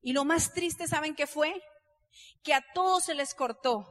Y 0.00 0.12
lo 0.12 0.24
más 0.24 0.52
triste, 0.52 0.86
¿saben 0.86 1.14
qué 1.14 1.26
fue? 1.26 1.62
Que 2.42 2.54
a 2.54 2.64
todos 2.72 3.04
se 3.04 3.14
les 3.14 3.34
cortó, 3.34 3.86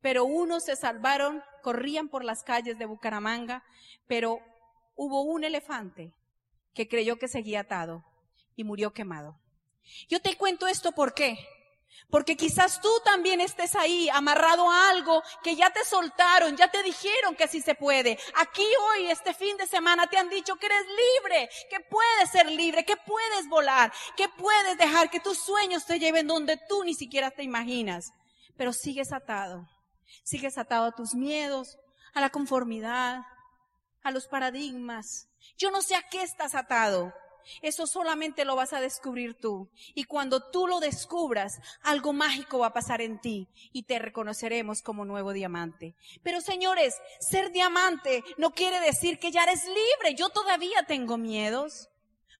pero 0.00 0.24
unos 0.24 0.64
se 0.64 0.76
salvaron, 0.76 1.42
corrían 1.62 2.08
por 2.08 2.24
las 2.24 2.42
calles 2.42 2.78
de 2.78 2.86
Bucaramanga, 2.86 3.64
pero 4.06 4.38
hubo 4.94 5.22
un 5.22 5.44
elefante 5.44 6.14
que 6.74 6.88
creyó 6.88 7.18
que 7.18 7.28
seguía 7.28 7.60
atado 7.60 8.04
y 8.56 8.64
murió 8.64 8.92
quemado. 8.92 9.40
Yo 10.08 10.20
te 10.20 10.36
cuento 10.36 10.66
esto 10.66 10.92
por 10.92 11.14
qué. 11.14 11.38
Porque 12.08 12.36
quizás 12.36 12.80
tú 12.80 12.90
también 13.04 13.40
estés 13.40 13.76
ahí 13.76 14.08
amarrado 14.10 14.68
a 14.68 14.90
algo 14.90 15.22
que 15.42 15.54
ya 15.54 15.70
te 15.70 15.84
soltaron, 15.84 16.56
ya 16.56 16.68
te 16.68 16.82
dijeron 16.82 17.36
que 17.36 17.46
sí 17.46 17.60
se 17.60 17.74
puede. 17.74 18.18
Aquí 18.36 18.66
hoy, 18.88 19.10
este 19.10 19.32
fin 19.32 19.56
de 19.56 19.66
semana, 19.66 20.08
te 20.08 20.18
han 20.18 20.28
dicho 20.28 20.56
que 20.56 20.66
eres 20.66 20.86
libre, 20.86 21.48
que 21.68 21.80
puedes 21.80 22.30
ser 22.30 22.50
libre, 22.50 22.84
que 22.84 22.96
puedes 22.96 23.48
volar, 23.48 23.92
que 24.16 24.28
puedes 24.28 24.76
dejar 24.76 25.10
que 25.10 25.20
tus 25.20 25.38
sueños 25.38 25.86
te 25.86 25.98
lleven 25.98 26.26
donde 26.26 26.58
tú 26.68 26.82
ni 26.84 26.94
siquiera 26.94 27.30
te 27.30 27.42
imaginas. 27.42 28.12
Pero 28.56 28.72
sigues 28.72 29.12
atado. 29.12 29.68
Sigues 30.24 30.58
atado 30.58 30.86
a 30.86 30.92
tus 30.92 31.14
miedos, 31.14 31.78
a 32.14 32.20
la 32.20 32.30
conformidad, 32.30 33.22
a 34.02 34.10
los 34.10 34.26
paradigmas. 34.26 35.28
Yo 35.56 35.70
no 35.70 35.82
sé 35.82 35.94
a 35.94 36.02
qué 36.08 36.22
estás 36.22 36.54
atado. 36.54 37.12
Eso 37.62 37.86
solamente 37.86 38.44
lo 38.44 38.56
vas 38.56 38.72
a 38.72 38.80
descubrir 38.80 39.34
tú. 39.34 39.68
Y 39.94 40.04
cuando 40.04 40.50
tú 40.50 40.66
lo 40.66 40.80
descubras, 40.80 41.60
algo 41.82 42.12
mágico 42.12 42.58
va 42.58 42.68
a 42.68 42.72
pasar 42.72 43.00
en 43.00 43.20
ti 43.20 43.48
y 43.72 43.84
te 43.84 43.98
reconoceremos 43.98 44.82
como 44.82 45.04
nuevo 45.04 45.32
diamante. 45.32 45.94
Pero 46.22 46.40
señores, 46.40 46.96
ser 47.20 47.52
diamante 47.52 48.24
no 48.38 48.52
quiere 48.52 48.80
decir 48.80 49.18
que 49.18 49.30
ya 49.30 49.44
eres 49.44 49.64
libre. 49.64 50.14
Yo 50.16 50.28
todavía 50.30 50.84
tengo 50.86 51.18
miedos. 51.18 51.88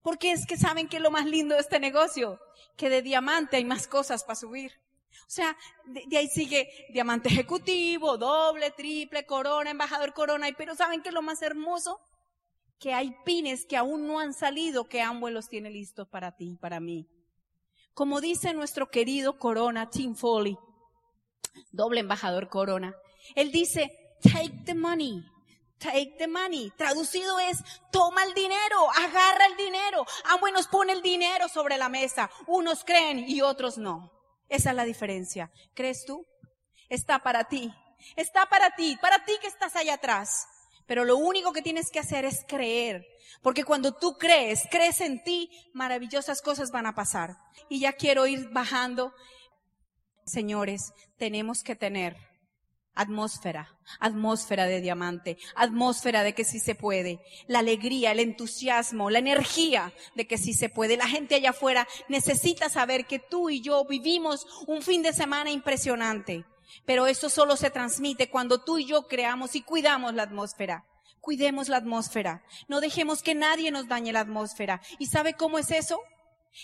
Porque 0.02 0.32
es 0.32 0.46
que 0.46 0.56
saben 0.56 0.88
que 0.88 1.00
lo 1.00 1.10
más 1.10 1.26
lindo 1.26 1.54
de 1.54 1.60
este 1.60 1.78
negocio, 1.78 2.40
que 2.76 2.88
de 2.88 3.02
diamante 3.02 3.58
hay 3.58 3.64
más 3.64 3.86
cosas 3.86 4.24
para 4.24 4.36
subir. 4.36 4.72
O 5.26 5.32
sea, 5.32 5.56
de, 5.84 6.16
ahí 6.16 6.28
sigue 6.28 6.86
diamante 6.90 7.28
ejecutivo, 7.28 8.16
doble, 8.16 8.70
triple, 8.70 9.26
corona, 9.26 9.70
embajador 9.70 10.12
corona. 10.14 10.48
Pero 10.56 10.74
¿saben 10.74 11.02
qué 11.02 11.10
es 11.10 11.14
lo 11.14 11.22
más 11.22 11.42
hermoso? 11.42 12.00
Que 12.80 12.92
hay 12.92 13.14
pines 13.24 13.64
que 13.64 13.76
aún 13.76 14.08
no 14.08 14.18
han 14.18 14.34
salido 14.34 14.88
que 14.88 15.00
Amway 15.00 15.32
los 15.32 15.48
tiene 15.48 15.70
listos 15.70 16.08
para 16.08 16.34
ti, 16.36 16.56
para 16.60 16.80
mí. 16.80 17.06
Como 17.94 18.20
dice 18.20 18.52
nuestro 18.54 18.90
querido 18.90 19.38
Corona, 19.38 19.90
Tim 19.90 20.16
Foley, 20.16 20.58
doble 21.70 22.00
embajador 22.00 22.48
Corona, 22.48 22.96
él 23.36 23.52
dice, 23.52 24.16
take 24.22 24.62
the 24.64 24.74
money, 24.74 25.22
Take 25.80 26.16
the 26.18 26.28
money. 26.28 26.70
Traducido 26.76 27.40
es, 27.40 27.56
toma 27.90 28.22
el 28.24 28.34
dinero, 28.34 28.90
agarra 28.90 29.46
el 29.46 29.56
dinero. 29.56 30.06
Amway 30.26 30.52
nos 30.52 30.68
pone 30.68 30.92
el 30.92 31.00
dinero 31.00 31.48
sobre 31.48 31.78
la 31.78 31.88
mesa. 31.88 32.30
Unos 32.46 32.84
creen 32.84 33.24
y 33.26 33.40
otros 33.40 33.78
no. 33.78 34.12
Esa 34.50 34.70
es 34.70 34.76
la 34.76 34.84
diferencia. 34.84 35.50
¿Crees 35.72 36.04
tú? 36.04 36.26
Está 36.90 37.20
para 37.20 37.44
ti. 37.44 37.72
Está 38.14 38.46
para 38.46 38.74
ti, 38.76 38.98
para 39.00 39.24
ti 39.24 39.32
que 39.40 39.46
estás 39.46 39.74
allá 39.74 39.94
atrás. 39.94 40.46
Pero 40.90 41.04
lo 41.04 41.18
único 41.18 41.52
que 41.52 41.62
tienes 41.62 41.88
que 41.88 42.00
hacer 42.00 42.24
es 42.24 42.44
creer. 42.48 43.06
Porque 43.42 43.62
cuando 43.62 43.94
tú 43.94 44.16
crees, 44.18 44.66
crees 44.72 45.00
en 45.00 45.22
ti, 45.22 45.48
maravillosas 45.72 46.42
cosas 46.42 46.72
van 46.72 46.84
a 46.84 46.96
pasar. 46.96 47.36
Y 47.68 47.78
ya 47.78 47.92
quiero 47.92 48.26
ir 48.26 48.48
bajando. 48.50 49.12
Señores, 50.26 50.92
tenemos 51.16 51.62
que 51.62 51.76
tener 51.76 52.16
atmósfera, 52.96 53.78
atmósfera 54.00 54.66
de 54.66 54.80
diamante, 54.80 55.38
atmósfera 55.54 56.24
de 56.24 56.34
que 56.34 56.42
sí 56.42 56.58
se 56.58 56.74
puede, 56.74 57.20
la 57.46 57.60
alegría, 57.60 58.10
el 58.10 58.18
entusiasmo, 58.18 59.10
la 59.10 59.20
energía 59.20 59.92
de 60.16 60.26
que 60.26 60.38
sí 60.38 60.54
se 60.54 60.70
puede. 60.70 60.96
La 60.96 61.06
gente 61.06 61.36
allá 61.36 61.50
afuera 61.50 61.86
necesita 62.08 62.68
saber 62.68 63.06
que 63.06 63.20
tú 63.20 63.48
y 63.48 63.62
yo 63.62 63.84
vivimos 63.84 64.44
un 64.66 64.82
fin 64.82 65.02
de 65.02 65.12
semana 65.12 65.52
impresionante, 65.52 66.44
pero 66.84 67.06
eso 67.06 67.28
solo 67.28 67.56
se 67.56 67.70
transmite 67.70 68.30
cuando 68.30 68.62
tú 68.62 68.78
y 68.78 68.86
yo 68.86 69.06
creamos 69.06 69.54
y 69.54 69.62
cuidamos 69.62 70.14
la 70.14 70.24
atmósfera. 70.24 70.84
Cuidemos 71.20 71.68
la 71.68 71.76
atmósfera. 71.76 72.42
No 72.68 72.80
dejemos 72.80 73.22
que 73.22 73.34
nadie 73.34 73.70
nos 73.70 73.88
dañe 73.88 74.12
la 74.12 74.20
atmósfera. 74.20 74.80
¿Y 74.98 75.06
sabe 75.06 75.34
cómo 75.34 75.58
es 75.58 75.70
eso? 75.70 76.00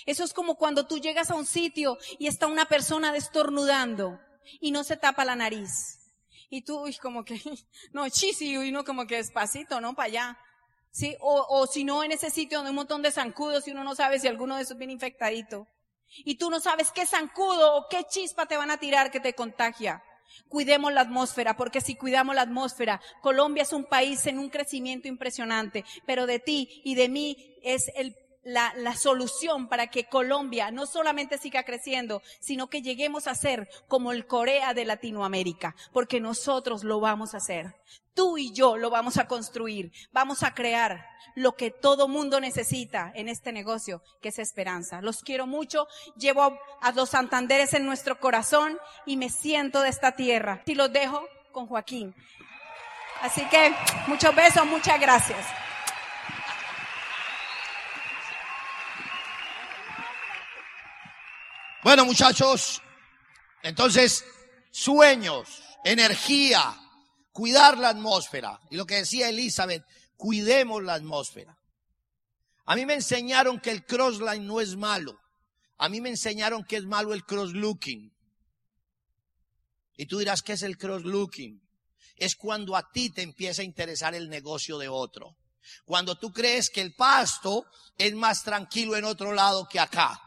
Eso 0.06 0.24
es 0.24 0.32
como 0.32 0.56
cuando 0.56 0.86
tú 0.86 0.98
llegas 0.98 1.30
a 1.30 1.34
un 1.34 1.46
sitio 1.46 1.98
y 2.18 2.26
está 2.26 2.46
una 2.46 2.66
persona 2.66 3.12
destornudando 3.12 4.18
y 4.60 4.70
no 4.70 4.84
se 4.84 4.96
tapa 4.96 5.24
la 5.24 5.36
nariz. 5.36 5.98
Y 6.48 6.62
tú, 6.62 6.80
uy, 6.80 6.96
como 6.96 7.24
que, 7.24 7.40
no, 7.92 8.08
chisi, 8.08 8.50
y 8.50 8.56
uno 8.56 8.84
como 8.84 9.06
que 9.06 9.16
despacito, 9.16 9.80
¿no? 9.80 9.94
Para 9.94 10.06
allá. 10.06 10.38
¿Sí? 10.90 11.14
O, 11.20 11.46
o 11.48 11.66
si 11.66 11.84
no, 11.84 12.02
en 12.02 12.12
ese 12.12 12.30
sitio 12.30 12.58
donde 12.58 12.68
hay 12.68 12.72
un 12.72 12.76
montón 12.76 13.02
de 13.02 13.12
zancudos 13.12 13.68
y 13.68 13.72
uno 13.72 13.84
no 13.84 13.94
sabe 13.94 14.18
si 14.18 14.28
alguno 14.28 14.56
de 14.56 14.62
esos 14.62 14.78
viene 14.78 14.94
infectadito. 14.94 15.68
Y 16.18 16.36
tú 16.36 16.50
no 16.50 16.60
sabes 16.60 16.90
qué 16.92 17.06
zancudo 17.06 17.76
o 17.76 17.88
qué 17.88 18.04
chispa 18.04 18.46
te 18.46 18.56
van 18.56 18.70
a 18.70 18.78
tirar 18.78 19.10
que 19.10 19.20
te 19.20 19.34
contagia. 19.34 20.02
Cuidemos 20.48 20.92
la 20.92 21.02
atmósfera, 21.02 21.56
porque 21.56 21.80
si 21.80 21.94
cuidamos 21.94 22.34
la 22.34 22.42
atmósfera, 22.42 23.00
Colombia 23.20 23.62
es 23.62 23.72
un 23.72 23.84
país 23.84 24.26
en 24.26 24.38
un 24.38 24.48
crecimiento 24.48 25.08
impresionante, 25.08 25.84
pero 26.04 26.26
de 26.26 26.38
ti 26.38 26.82
y 26.84 26.94
de 26.94 27.08
mí 27.08 27.56
es 27.62 27.90
el 27.94 28.14
la, 28.46 28.72
la, 28.76 28.94
solución 28.94 29.68
para 29.68 29.88
que 29.88 30.04
Colombia 30.04 30.70
no 30.70 30.86
solamente 30.86 31.36
siga 31.36 31.64
creciendo, 31.64 32.22
sino 32.38 32.68
que 32.68 32.80
lleguemos 32.80 33.26
a 33.26 33.34
ser 33.34 33.68
como 33.88 34.12
el 34.12 34.26
Corea 34.26 34.72
de 34.72 34.84
Latinoamérica, 34.84 35.74
porque 35.92 36.20
nosotros 36.20 36.84
lo 36.84 37.00
vamos 37.00 37.34
a 37.34 37.38
hacer. 37.38 37.74
Tú 38.14 38.38
y 38.38 38.52
yo 38.52 38.76
lo 38.76 38.88
vamos 38.88 39.18
a 39.18 39.26
construir, 39.26 39.92
vamos 40.12 40.44
a 40.44 40.54
crear 40.54 41.04
lo 41.34 41.56
que 41.56 41.70
todo 41.70 42.08
mundo 42.08 42.40
necesita 42.40 43.12
en 43.14 43.28
este 43.28 43.52
negocio, 43.52 44.00
que 44.22 44.30
es 44.30 44.38
esperanza. 44.38 45.02
Los 45.02 45.22
quiero 45.22 45.46
mucho, 45.46 45.88
llevo 46.16 46.58
a 46.80 46.92
los 46.92 47.10
Santanderes 47.10 47.74
en 47.74 47.84
nuestro 47.84 48.20
corazón 48.20 48.78
y 49.04 49.16
me 49.16 49.28
siento 49.28 49.82
de 49.82 49.90
esta 49.90 50.12
tierra. 50.12 50.62
Y 50.66 50.76
los 50.76 50.92
dejo 50.92 51.28
con 51.52 51.66
Joaquín. 51.66 52.14
Así 53.22 53.42
que 53.46 53.74
muchos 54.06 54.34
besos, 54.34 54.64
muchas 54.66 55.00
gracias. 55.00 55.65
Bueno, 61.86 62.04
muchachos, 62.04 62.82
entonces, 63.62 64.24
sueños, 64.72 65.62
energía, 65.84 66.76
cuidar 67.30 67.78
la 67.78 67.90
atmósfera. 67.90 68.58
Y 68.72 68.76
lo 68.76 68.86
que 68.86 68.96
decía 68.96 69.28
Elizabeth, 69.28 69.84
cuidemos 70.16 70.82
la 70.82 70.94
atmósfera. 70.94 71.56
A 72.64 72.74
mí 72.74 72.84
me 72.86 72.94
enseñaron 72.94 73.60
que 73.60 73.70
el 73.70 73.86
crossline 73.86 74.44
no 74.44 74.60
es 74.60 74.74
malo. 74.74 75.16
A 75.78 75.88
mí 75.88 76.00
me 76.00 76.08
enseñaron 76.08 76.64
que 76.64 76.74
es 76.74 76.84
malo 76.84 77.14
el 77.14 77.24
cross 77.24 77.52
looking. 77.52 78.12
Y 79.96 80.06
tú 80.06 80.18
dirás, 80.18 80.42
¿qué 80.42 80.54
es 80.54 80.62
el 80.62 80.78
cross 80.78 81.04
looking? 81.04 81.62
es 82.16 82.34
cuando 82.34 82.74
a 82.74 82.90
ti 82.90 83.10
te 83.10 83.22
empieza 83.22 83.62
a 83.62 83.64
interesar 83.64 84.12
el 84.16 84.28
negocio 84.28 84.76
de 84.76 84.88
otro. 84.88 85.36
Cuando 85.84 86.18
tú 86.18 86.32
crees 86.32 86.68
que 86.68 86.80
el 86.80 86.96
pasto 86.96 87.64
es 87.96 88.12
más 88.16 88.42
tranquilo 88.42 88.96
en 88.96 89.04
otro 89.04 89.32
lado 89.32 89.68
que 89.70 89.78
acá. 89.78 90.20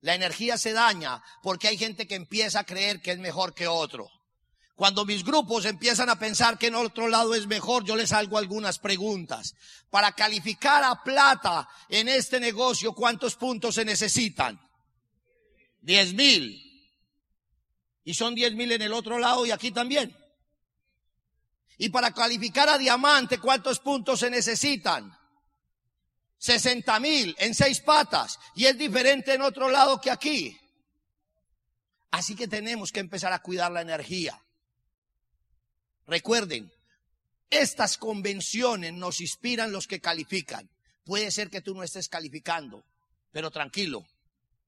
La 0.00 0.14
energía 0.14 0.56
se 0.58 0.72
daña 0.72 1.22
porque 1.42 1.68
hay 1.68 1.76
gente 1.76 2.06
que 2.06 2.14
empieza 2.14 2.60
a 2.60 2.64
creer 2.64 3.02
que 3.02 3.10
es 3.10 3.18
mejor 3.18 3.54
que 3.54 3.66
otro. 3.66 4.10
Cuando 4.78 5.04
mis 5.04 5.24
grupos 5.24 5.64
empiezan 5.64 6.08
a 6.08 6.20
pensar 6.20 6.56
que 6.56 6.68
en 6.68 6.76
otro 6.76 7.08
lado 7.08 7.34
es 7.34 7.48
mejor, 7.48 7.84
yo 7.84 7.96
les 7.96 8.12
hago 8.12 8.38
algunas 8.38 8.78
preguntas. 8.78 9.56
Para 9.90 10.12
calificar 10.12 10.84
a 10.84 11.02
plata 11.02 11.68
en 11.88 12.08
este 12.08 12.38
negocio, 12.38 12.92
¿cuántos 12.92 13.34
puntos 13.34 13.74
se 13.74 13.84
necesitan? 13.84 14.60
Diez 15.80 16.14
mil. 16.14 16.64
Y 18.04 18.14
son 18.14 18.36
diez 18.36 18.54
mil 18.54 18.70
en 18.70 18.82
el 18.82 18.92
otro 18.92 19.18
lado 19.18 19.44
y 19.44 19.50
aquí 19.50 19.72
también. 19.72 20.16
Y 21.76 21.88
para 21.88 22.12
calificar 22.12 22.68
a 22.68 22.78
diamante, 22.78 23.38
¿cuántos 23.38 23.80
puntos 23.80 24.20
se 24.20 24.30
necesitan? 24.30 25.17
60 26.38 27.00
mil 27.00 27.36
en 27.38 27.54
seis 27.54 27.80
patas. 27.80 28.38
Y 28.54 28.66
es 28.66 28.78
diferente 28.78 29.34
en 29.34 29.42
otro 29.42 29.68
lado 29.68 30.00
que 30.00 30.10
aquí. 30.10 30.58
Así 32.10 32.34
que 32.34 32.48
tenemos 32.48 32.90
que 32.90 33.00
empezar 33.00 33.32
a 33.32 33.42
cuidar 33.42 33.70
la 33.70 33.82
energía. 33.82 34.40
Recuerden, 36.06 36.72
estas 37.50 37.98
convenciones 37.98 38.94
nos 38.94 39.20
inspiran 39.20 39.72
los 39.72 39.86
que 39.86 40.00
califican. 40.00 40.70
Puede 41.04 41.30
ser 41.30 41.50
que 41.50 41.60
tú 41.60 41.74
no 41.74 41.82
estés 41.82 42.08
calificando, 42.08 42.84
pero 43.30 43.50
tranquilo, 43.50 44.06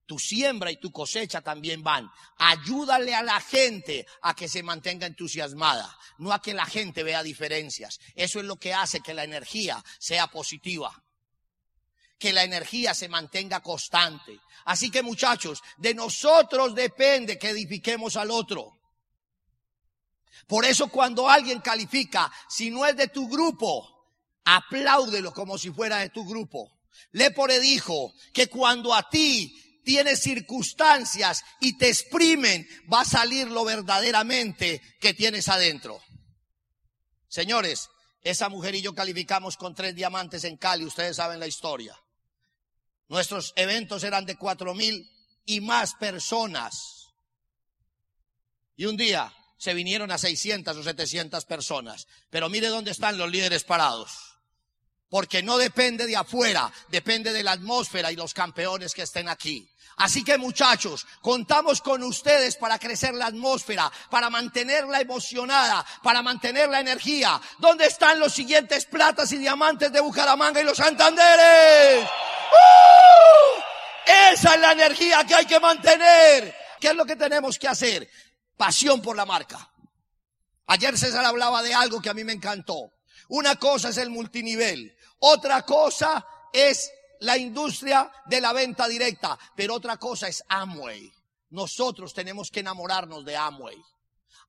tu 0.06 0.18
siembra 0.18 0.70
y 0.70 0.76
tu 0.76 0.90
cosecha 0.90 1.40
también 1.40 1.82
van. 1.82 2.10
Ayúdale 2.36 3.14
a 3.14 3.22
la 3.22 3.40
gente 3.40 4.06
a 4.22 4.34
que 4.34 4.48
se 4.48 4.62
mantenga 4.62 5.06
entusiasmada, 5.06 5.96
no 6.18 6.32
a 6.32 6.42
que 6.42 6.52
la 6.52 6.66
gente 6.66 7.02
vea 7.02 7.22
diferencias. 7.22 8.00
Eso 8.14 8.40
es 8.40 8.46
lo 8.46 8.56
que 8.56 8.74
hace 8.74 9.00
que 9.00 9.14
la 9.14 9.24
energía 9.24 9.82
sea 9.98 10.26
positiva 10.26 11.02
que 12.20 12.32
la 12.34 12.44
energía 12.44 12.94
se 12.94 13.08
mantenga 13.08 13.60
constante. 13.60 14.38
Así 14.66 14.90
que 14.90 15.02
muchachos, 15.02 15.62
de 15.78 15.94
nosotros 15.94 16.74
depende 16.74 17.38
que 17.38 17.48
edifiquemos 17.48 18.16
al 18.16 18.30
otro. 18.30 18.78
Por 20.46 20.66
eso 20.66 20.88
cuando 20.88 21.28
alguien 21.28 21.60
califica, 21.60 22.30
si 22.48 22.70
no 22.70 22.84
es 22.84 22.94
de 22.94 23.08
tu 23.08 23.26
grupo, 23.26 23.88
apláudelo 24.44 25.32
como 25.32 25.56
si 25.56 25.70
fuera 25.70 25.98
de 25.98 26.10
tu 26.10 26.26
grupo. 26.26 26.70
Lepore 27.12 27.58
dijo 27.58 28.12
que 28.34 28.48
cuando 28.48 28.94
a 28.94 29.08
ti 29.08 29.80
tienes 29.82 30.20
circunstancias 30.20 31.42
y 31.58 31.78
te 31.78 31.88
exprimen, 31.88 32.68
va 32.92 33.00
a 33.00 33.06
salir 33.06 33.48
lo 33.48 33.64
verdaderamente 33.64 34.82
que 35.00 35.14
tienes 35.14 35.48
adentro. 35.48 36.02
Señores, 37.28 37.88
esa 38.22 38.50
mujer 38.50 38.74
y 38.74 38.82
yo 38.82 38.94
calificamos 38.94 39.56
con 39.56 39.74
tres 39.74 39.94
diamantes 39.94 40.44
en 40.44 40.58
Cali, 40.58 40.84
ustedes 40.84 41.16
saben 41.16 41.40
la 41.40 41.46
historia. 41.46 41.96
Nuestros 43.11 43.52
eventos 43.57 44.05
eran 44.05 44.25
de 44.25 44.37
cuatro 44.37 44.73
mil 44.73 45.11
y 45.45 45.61
más 45.61 45.95
personas. 45.95 47.09
Y 48.76 48.87
un 48.87 48.97
día 48.97 49.35
se 49.59 49.75
vinieron 49.75 50.12
a 50.12 50.17
600 50.17 50.76
o 50.76 50.83
700 50.85 51.45
personas. 51.45 52.07
Pero 52.31 52.49
mire 52.49 52.69
dónde 52.69 52.93
están 52.93 53.19
los 53.19 53.29
líderes 53.29 53.64
parados. 53.64 54.38
Porque 55.11 55.43
no 55.43 55.59
depende 55.59 56.07
de 56.07 56.17
afuera, 56.17 56.73
depende 56.88 57.33
de 57.33 57.43
la 57.43 57.52
atmósfera 57.52 58.11
y 58.11 58.17
los 58.17 58.33
campeones 58.33 58.95
que 58.95 59.02
estén 59.02 59.29
aquí. 59.29 59.69
Así 59.97 60.25
que 60.25 60.38
muchachos, 60.38 61.07
contamos 61.21 61.83
con 61.83 62.02
ustedes 62.02 62.57
para 62.57 62.79
crecer 62.79 63.12
la 63.14 63.26
atmósfera, 63.26 63.93
para 64.09 64.31
mantenerla 64.31 65.00
emocionada, 65.00 65.85
para 66.02 66.23
mantener 66.23 66.71
la 66.71 66.81
energía. 66.81 67.38
¿Dónde 67.59 67.87
están 67.87 68.19
los 68.19 68.33
siguientes 68.33 68.87
platas 68.87 69.31
y 69.33 69.38
diamantes 69.38 69.93
de 69.93 70.00
Bucaramanga 70.00 70.61
y 70.61 70.64
los 70.64 70.79
Santanderes? 70.79 72.05
¡Uh! 72.05 73.61
Esa 74.33 74.55
es 74.55 74.61
la 74.61 74.73
energía 74.73 75.25
que 75.25 75.35
hay 75.35 75.44
que 75.44 75.61
mantener. 75.61 76.55
¿Qué 76.81 76.88
es 76.88 76.94
lo 76.94 77.05
que 77.05 77.16
tenemos 77.16 77.59
que 77.59 77.68
hacer? 77.68 78.09
pasión 78.61 79.01
por 79.01 79.16
la 79.16 79.25
marca. 79.25 79.73
Ayer 80.66 80.99
César 80.99 81.25
hablaba 81.25 81.62
de 81.62 81.73
algo 81.73 82.03
que 82.03 82.11
a 82.11 82.14
mí 82.14 82.25
me 82.25 82.35
encantó. 82.35 82.92
Una 83.31 83.57
cosa 83.57 83.88
es 83.88 83.96
el 83.96 84.11
multinivel, 84.11 84.94
otra 85.20 85.64
cosa 85.64 86.26
es 86.52 86.92
la 87.20 87.37
industria 87.37 88.11
de 88.26 88.40
la 88.40 88.52
venta 88.52 88.88
directa, 88.88 89.38
pero 89.54 89.74
otra 89.74 89.96
cosa 89.96 90.28
es 90.28 90.42
Amway. 90.48 91.12
Nosotros 91.50 92.14
tenemos 92.14 92.50
que 92.50 92.61
enamorarnos 92.61 93.24
de 93.24 93.37
Amway. 93.37 93.76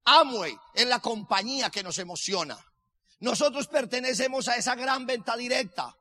Amway 0.06 0.56
es 0.74 0.88
la 0.88 1.00
compañía 1.00 1.70
que 1.70 1.84
nos 1.84 1.98
emociona. 2.00 2.58
Nosotros 3.20 3.68
pertenecemos 3.68 4.48
a 4.48 4.56
esa 4.56 4.76
gran 4.76 5.06
venta 5.06 5.36
directa, 5.36 5.96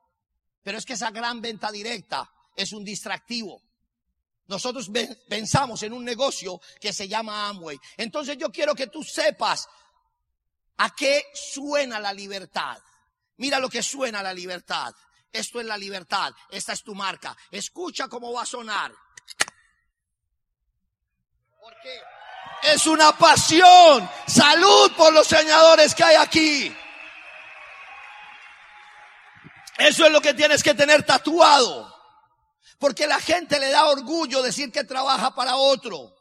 pero 0.63 0.77
es 0.77 0.85
que 0.85 0.93
esa 0.93 1.11
gran 1.11 1.41
venta 1.41 1.71
directa 1.71 2.29
es 2.55 2.73
un 2.73 2.83
distractivo. 2.83 3.61
Nosotros 4.47 4.89
pensamos 5.29 5.83
en 5.83 5.93
un 5.93 6.03
negocio 6.03 6.59
que 6.79 6.93
se 6.93 7.07
llama 7.07 7.47
Amway. 7.47 7.79
Entonces 7.97 8.37
yo 8.37 8.51
quiero 8.51 8.75
que 8.75 8.87
tú 8.87 9.03
sepas 9.03 9.67
a 10.77 10.95
qué 10.95 11.25
suena 11.33 11.99
la 11.99 12.13
libertad. 12.13 12.77
Mira 13.41 13.57
lo 13.57 13.69
que 13.69 13.81
suena 13.81 14.21
la 14.21 14.35
libertad. 14.35 14.93
Esto 15.33 15.59
es 15.59 15.65
la 15.65 15.75
libertad. 15.75 16.31
Esta 16.47 16.73
es 16.73 16.83
tu 16.83 16.93
marca. 16.93 17.35
Escucha 17.49 18.07
cómo 18.07 18.31
va 18.31 18.43
a 18.43 18.45
sonar. 18.45 18.93
Porque 21.59 22.01
es 22.61 22.85
una 22.85 23.17
pasión. 23.17 24.07
Salud 24.27 24.91
por 24.95 25.11
los 25.11 25.25
señadores 25.25 25.95
que 25.95 26.03
hay 26.03 26.17
aquí. 26.17 26.77
Eso 29.79 30.05
es 30.05 30.11
lo 30.11 30.21
que 30.21 30.35
tienes 30.35 30.61
que 30.61 30.75
tener 30.75 31.01
tatuado. 31.01 31.91
Porque 32.77 33.07
la 33.07 33.19
gente 33.19 33.59
le 33.59 33.71
da 33.71 33.87
orgullo 33.87 34.43
decir 34.43 34.71
que 34.71 34.83
trabaja 34.83 35.33
para 35.33 35.55
otro. 35.55 36.15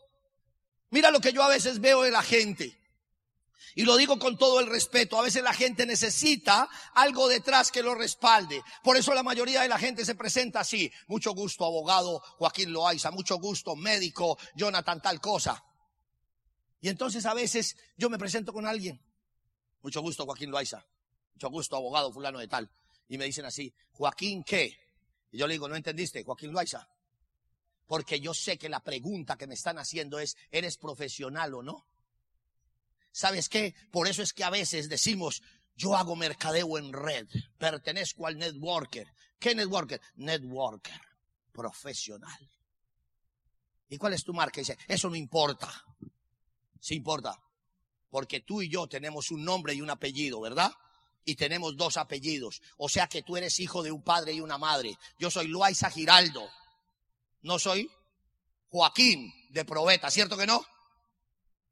Mira 0.88 1.11
lo 1.11 1.20
que 1.20 1.35
yo 1.35 1.42
a 1.42 1.48
veces 1.48 1.83
veo 1.83 2.00
de 2.00 2.12
la 2.12 2.22
gente. 2.22 2.79
Y 3.75 3.85
lo 3.85 3.96
digo 3.96 4.18
con 4.18 4.37
todo 4.37 4.61
el 4.61 4.66
respeto. 4.66 5.18
A 5.18 5.23
veces 5.23 5.42
la 5.42 5.53
gente 5.53 5.87
necesita 5.87 6.68
algo 6.94 7.29
detrás 7.29 7.70
que 7.70 7.83
lo 7.83 7.94
respalde. 7.94 8.62
Por 8.83 8.96
eso 8.96 9.14
la 9.14 9.23
mayoría 9.23 9.62
de 9.62 9.68
la 9.68 9.79
gente 9.79 10.05
se 10.05 10.14
presenta 10.14 10.61
así. 10.61 10.90
Mucho 11.07 11.33
gusto, 11.35 11.64
abogado 11.64 12.20
Joaquín 12.38 12.73
Loaiza. 12.73 13.11
Mucho 13.11 13.38
gusto, 13.38 13.77
médico 13.77 14.38
Jonathan, 14.55 15.01
tal 15.01 15.20
cosa. 15.20 15.64
Y 16.81 16.88
entonces 16.88 17.27
a 17.27 17.35
veces 17.35 17.77
yo 17.96 18.11
me 18.11 18.18
presento 18.18 18.53
con 18.53 18.66
alguien. 18.66 19.01
Mucho 19.83 20.01
gusto, 20.01 20.25
Joaquín 20.25 20.51
Loaiza. 20.51 20.85
Mucho 21.35 21.51
gusto, 21.51 21.77
abogado 21.77 22.12
fulano 22.12 22.38
de 22.38 22.49
tal. 22.49 22.70
Y 23.09 23.18
me 23.18 23.25
dicen 23.25 23.44
así, 23.44 23.73
Joaquín, 23.92 24.42
¿qué? 24.44 24.79
Y 25.33 25.38
yo 25.38 25.46
le 25.46 25.55
digo, 25.55 25.68
¿no 25.68 25.77
entendiste, 25.77 26.25
Joaquín 26.25 26.53
Loaiza? 26.53 26.88
Porque 27.87 28.20
yo 28.20 28.35
sé 28.35 28.57
que 28.57 28.68
la 28.68 28.81
pregunta 28.81 29.37
que 29.37 29.46
me 29.46 29.55
están 29.55 29.79
haciendo 29.79 30.18
es, 30.18 30.37
¿eres 30.51 30.77
profesional 30.77 31.55
o 31.55 31.62
no? 31.62 31.89
¿Sabes 33.12 33.49
qué? 33.49 33.75
Por 33.90 34.09
eso 34.09 34.23
es 34.23 34.33
que 34.33 34.44
a 34.44 34.51
veces 34.51 34.88
decimos, 34.88 35.42
yo 35.75 35.96
hago 35.96 36.16
mercadeo 36.16 36.79
en 36.79 36.92
red, 36.92 37.27
pertenezco 37.59 38.27
al 38.27 38.38
networker. 38.38 39.09
¿Qué 39.38 39.55
networker? 39.55 40.01
Networker, 40.16 41.01
profesional. 41.53 42.51
¿Y 43.88 43.99
cuál 43.99 44.14
es 44.14 44.23
tu 44.23 44.33
marca? 44.33 44.61
Dice, 44.61 44.79
eso 44.87 45.09
no 45.09 45.16
importa. 45.16 45.68
Sí 46.81 46.94
importa. 46.94 47.37
Porque 48.09 48.40
tú 48.40 48.62
y 48.62 48.68
yo 48.68 48.87
tenemos 48.87 49.31
un 49.31 49.44
nombre 49.44 49.75
y 49.75 49.81
un 49.81 49.90
apellido, 49.90 50.40
¿verdad? 50.40 50.73
y 51.25 51.37
tenemos 51.37 51.77
dos 51.77 51.96
apellidos. 51.96 52.62
O 52.77 52.88
sea 52.88 53.07
que 53.07 53.23
tú 53.23 53.37
eres 53.37 53.61
hijo 53.61 53.83
de 53.83 53.92
un 53.92 54.03
padre 54.03 54.33
y 54.33 54.40
una 54.40 54.59
madre. 54.59 54.96
Yo 55.18 55.31
soy 55.31 55.49
Luisa 55.49 55.90
Giraldo. 55.90 56.49
No 57.42 57.59
soy 57.59 57.90
Joaquín 58.68 59.33
de 59.51 59.64
Probeta, 59.64 60.11
¿cierto 60.11 60.37
que 60.37 60.46
no? 60.46 60.64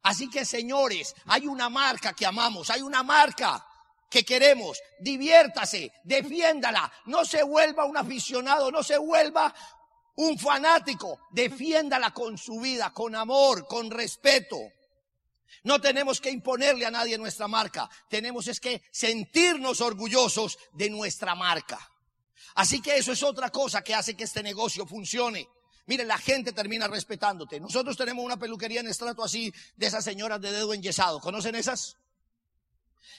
Así 0.02 0.30
que 0.30 0.44
señores, 0.44 1.14
hay 1.26 1.46
una 1.46 1.68
marca 1.68 2.12
que 2.12 2.26
amamos, 2.26 2.70
hay 2.70 2.82
una 2.82 3.02
marca 3.02 3.64
que 4.08 4.24
queremos. 4.24 4.80
Diviértase, 5.00 5.92
defiéndala. 6.04 6.90
No 7.06 7.24
se 7.24 7.42
vuelva 7.42 7.84
un 7.84 7.96
aficionado, 7.96 8.70
no 8.70 8.82
se 8.82 8.98
vuelva 8.98 9.54
un 10.16 10.38
fanático. 10.38 11.20
Defiéndala 11.30 12.12
con 12.12 12.38
su 12.38 12.60
vida, 12.60 12.92
con 12.92 13.14
amor, 13.14 13.66
con 13.66 13.90
respeto. 13.90 14.58
No 15.64 15.80
tenemos 15.80 16.20
que 16.20 16.30
imponerle 16.30 16.86
a 16.86 16.90
nadie 16.90 17.18
nuestra 17.18 17.48
marca. 17.48 17.88
Tenemos 18.08 18.48
es 18.48 18.60
que 18.60 18.82
sentirnos 18.92 19.80
orgullosos 19.80 20.58
de 20.72 20.90
nuestra 20.90 21.34
marca. 21.34 21.78
Así 22.54 22.80
que 22.80 22.96
eso 22.96 23.12
es 23.12 23.22
otra 23.22 23.50
cosa 23.50 23.82
que 23.82 23.94
hace 23.94 24.16
que 24.16 24.24
este 24.24 24.42
negocio 24.42 24.86
funcione. 24.86 25.48
Mire, 25.88 26.04
la 26.04 26.18
gente 26.18 26.52
termina 26.52 26.86
respetándote. 26.86 27.58
Nosotros 27.58 27.96
tenemos 27.96 28.22
una 28.22 28.36
peluquería 28.36 28.80
en 28.80 28.88
estrato 28.88 29.24
así 29.24 29.52
de 29.74 29.86
esas 29.86 30.04
señoras 30.04 30.38
de 30.38 30.52
dedo 30.52 30.74
enyesado. 30.74 31.18
¿Conocen 31.18 31.54
esas? 31.54 31.96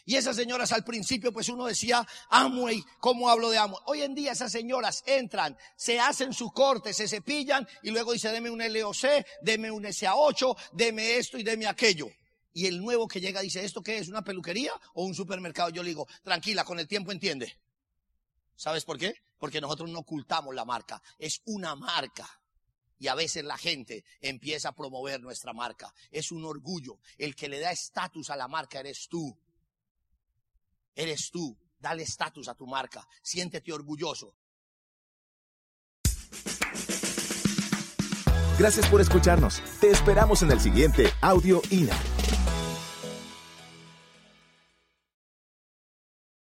Y 0.05 0.15
esas 0.15 0.35
señoras 0.35 0.71
al 0.71 0.83
principio, 0.83 1.33
pues 1.33 1.49
uno 1.49 1.65
decía, 1.65 2.07
Amway, 2.29 2.83
¿cómo 2.99 3.27
hablo 3.27 3.49
de 3.49 3.57
Amway? 3.57 3.81
Hoy 3.87 4.01
en 4.03 4.13
día 4.13 4.33
esas 4.33 4.51
señoras 4.51 5.03
entran, 5.07 5.57
se 5.75 5.99
hacen 5.99 6.31
su 6.31 6.51
corte, 6.51 6.93
se 6.93 7.07
cepillan 7.07 7.67
y 7.81 7.89
luego 7.89 8.13
dice, 8.13 8.29
deme 8.29 8.51
un 8.51 8.59
LOC, 8.59 9.25
deme 9.41 9.71
un 9.71 9.85
SA8, 9.85 10.55
deme 10.73 11.17
esto 11.17 11.39
y 11.39 11.43
deme 11.43 11.65
aquello. 11.65 12.07
y 12.53 12.67
el 12.67 12.79
nuevo 12.79 13.07
que 13.07 13.19
llega 13.19 13.41
dice, 13.41 13.65
¿esto 13.65 13.81
qué 13.81 13.97
es? 13.97 14.09
¿Una 14.09 14.23
peluquería 14.23 14.73
o 14.93 15.05
un 15.05 15.15
supermercado? 15.15 15.71
Yo 15.71 15.81
le 15.81 15.89
digo, 15.89 16.07
tranquila, 16.23 16.63
con 16.63 16.79
el 16.79 16.87
tiempo 16.87 17.11
entiende. 17.11 17.57
¿Sabes 18.55 18.85
por 18.85 18.99
qué? 18.99 19.15
Porque 19.39 19.59
nosotros 19.59 19.89
no 19.89 19.99
ocultamos 19.99 20.53
la 20.53 20.65
marca, 20.65 21.01
es 21.17 21.41
una 21.45 21.75
marca. 21.75 22.38
Y 22.99 23.07
a 23.07 23.15
veces 23.15 23.43
la 23.45 23.57
gente 23.57 24.03
empieza 24.19 24.69
a 24.69 24.75
promover 24.75 25.21
nuestra 25.21 25.53
marca. 25.53 25.93
Es 26.11 26.31
un 26.31 26.45
orgullo. 26.45 26.99
El 27.17 27.35
que 27.35 27.47
le 27.47 27.59
da 27.59 27.71
estatus 27.71 28.29
a 28.29 28.35
la 28.35 28.47
marca 28.47 28.79
eres 28.79 29.07
tú. 29.09 29.35
Eres 30.93 31.31
tú. 31.31 31.57
Dale 31.79 32.03
estatus 32.03 32.49
a 32.49 32.55
tu 32.55 32.67
marca. 32.67 33.07
Siéntete 33.21 33.71
orgulloso. 33.71 34.35
Gracias 38.59 38.89
por 38.89 38.99
escucharnos. 38.99 39.61
Te 39.79 39.89
esperamos 39.89 40.41
en 40.43 40.51
el 40.51 40.59
siguiente 40.59 41.09
Audio 41.21 41.61
INA. 41.69 41.97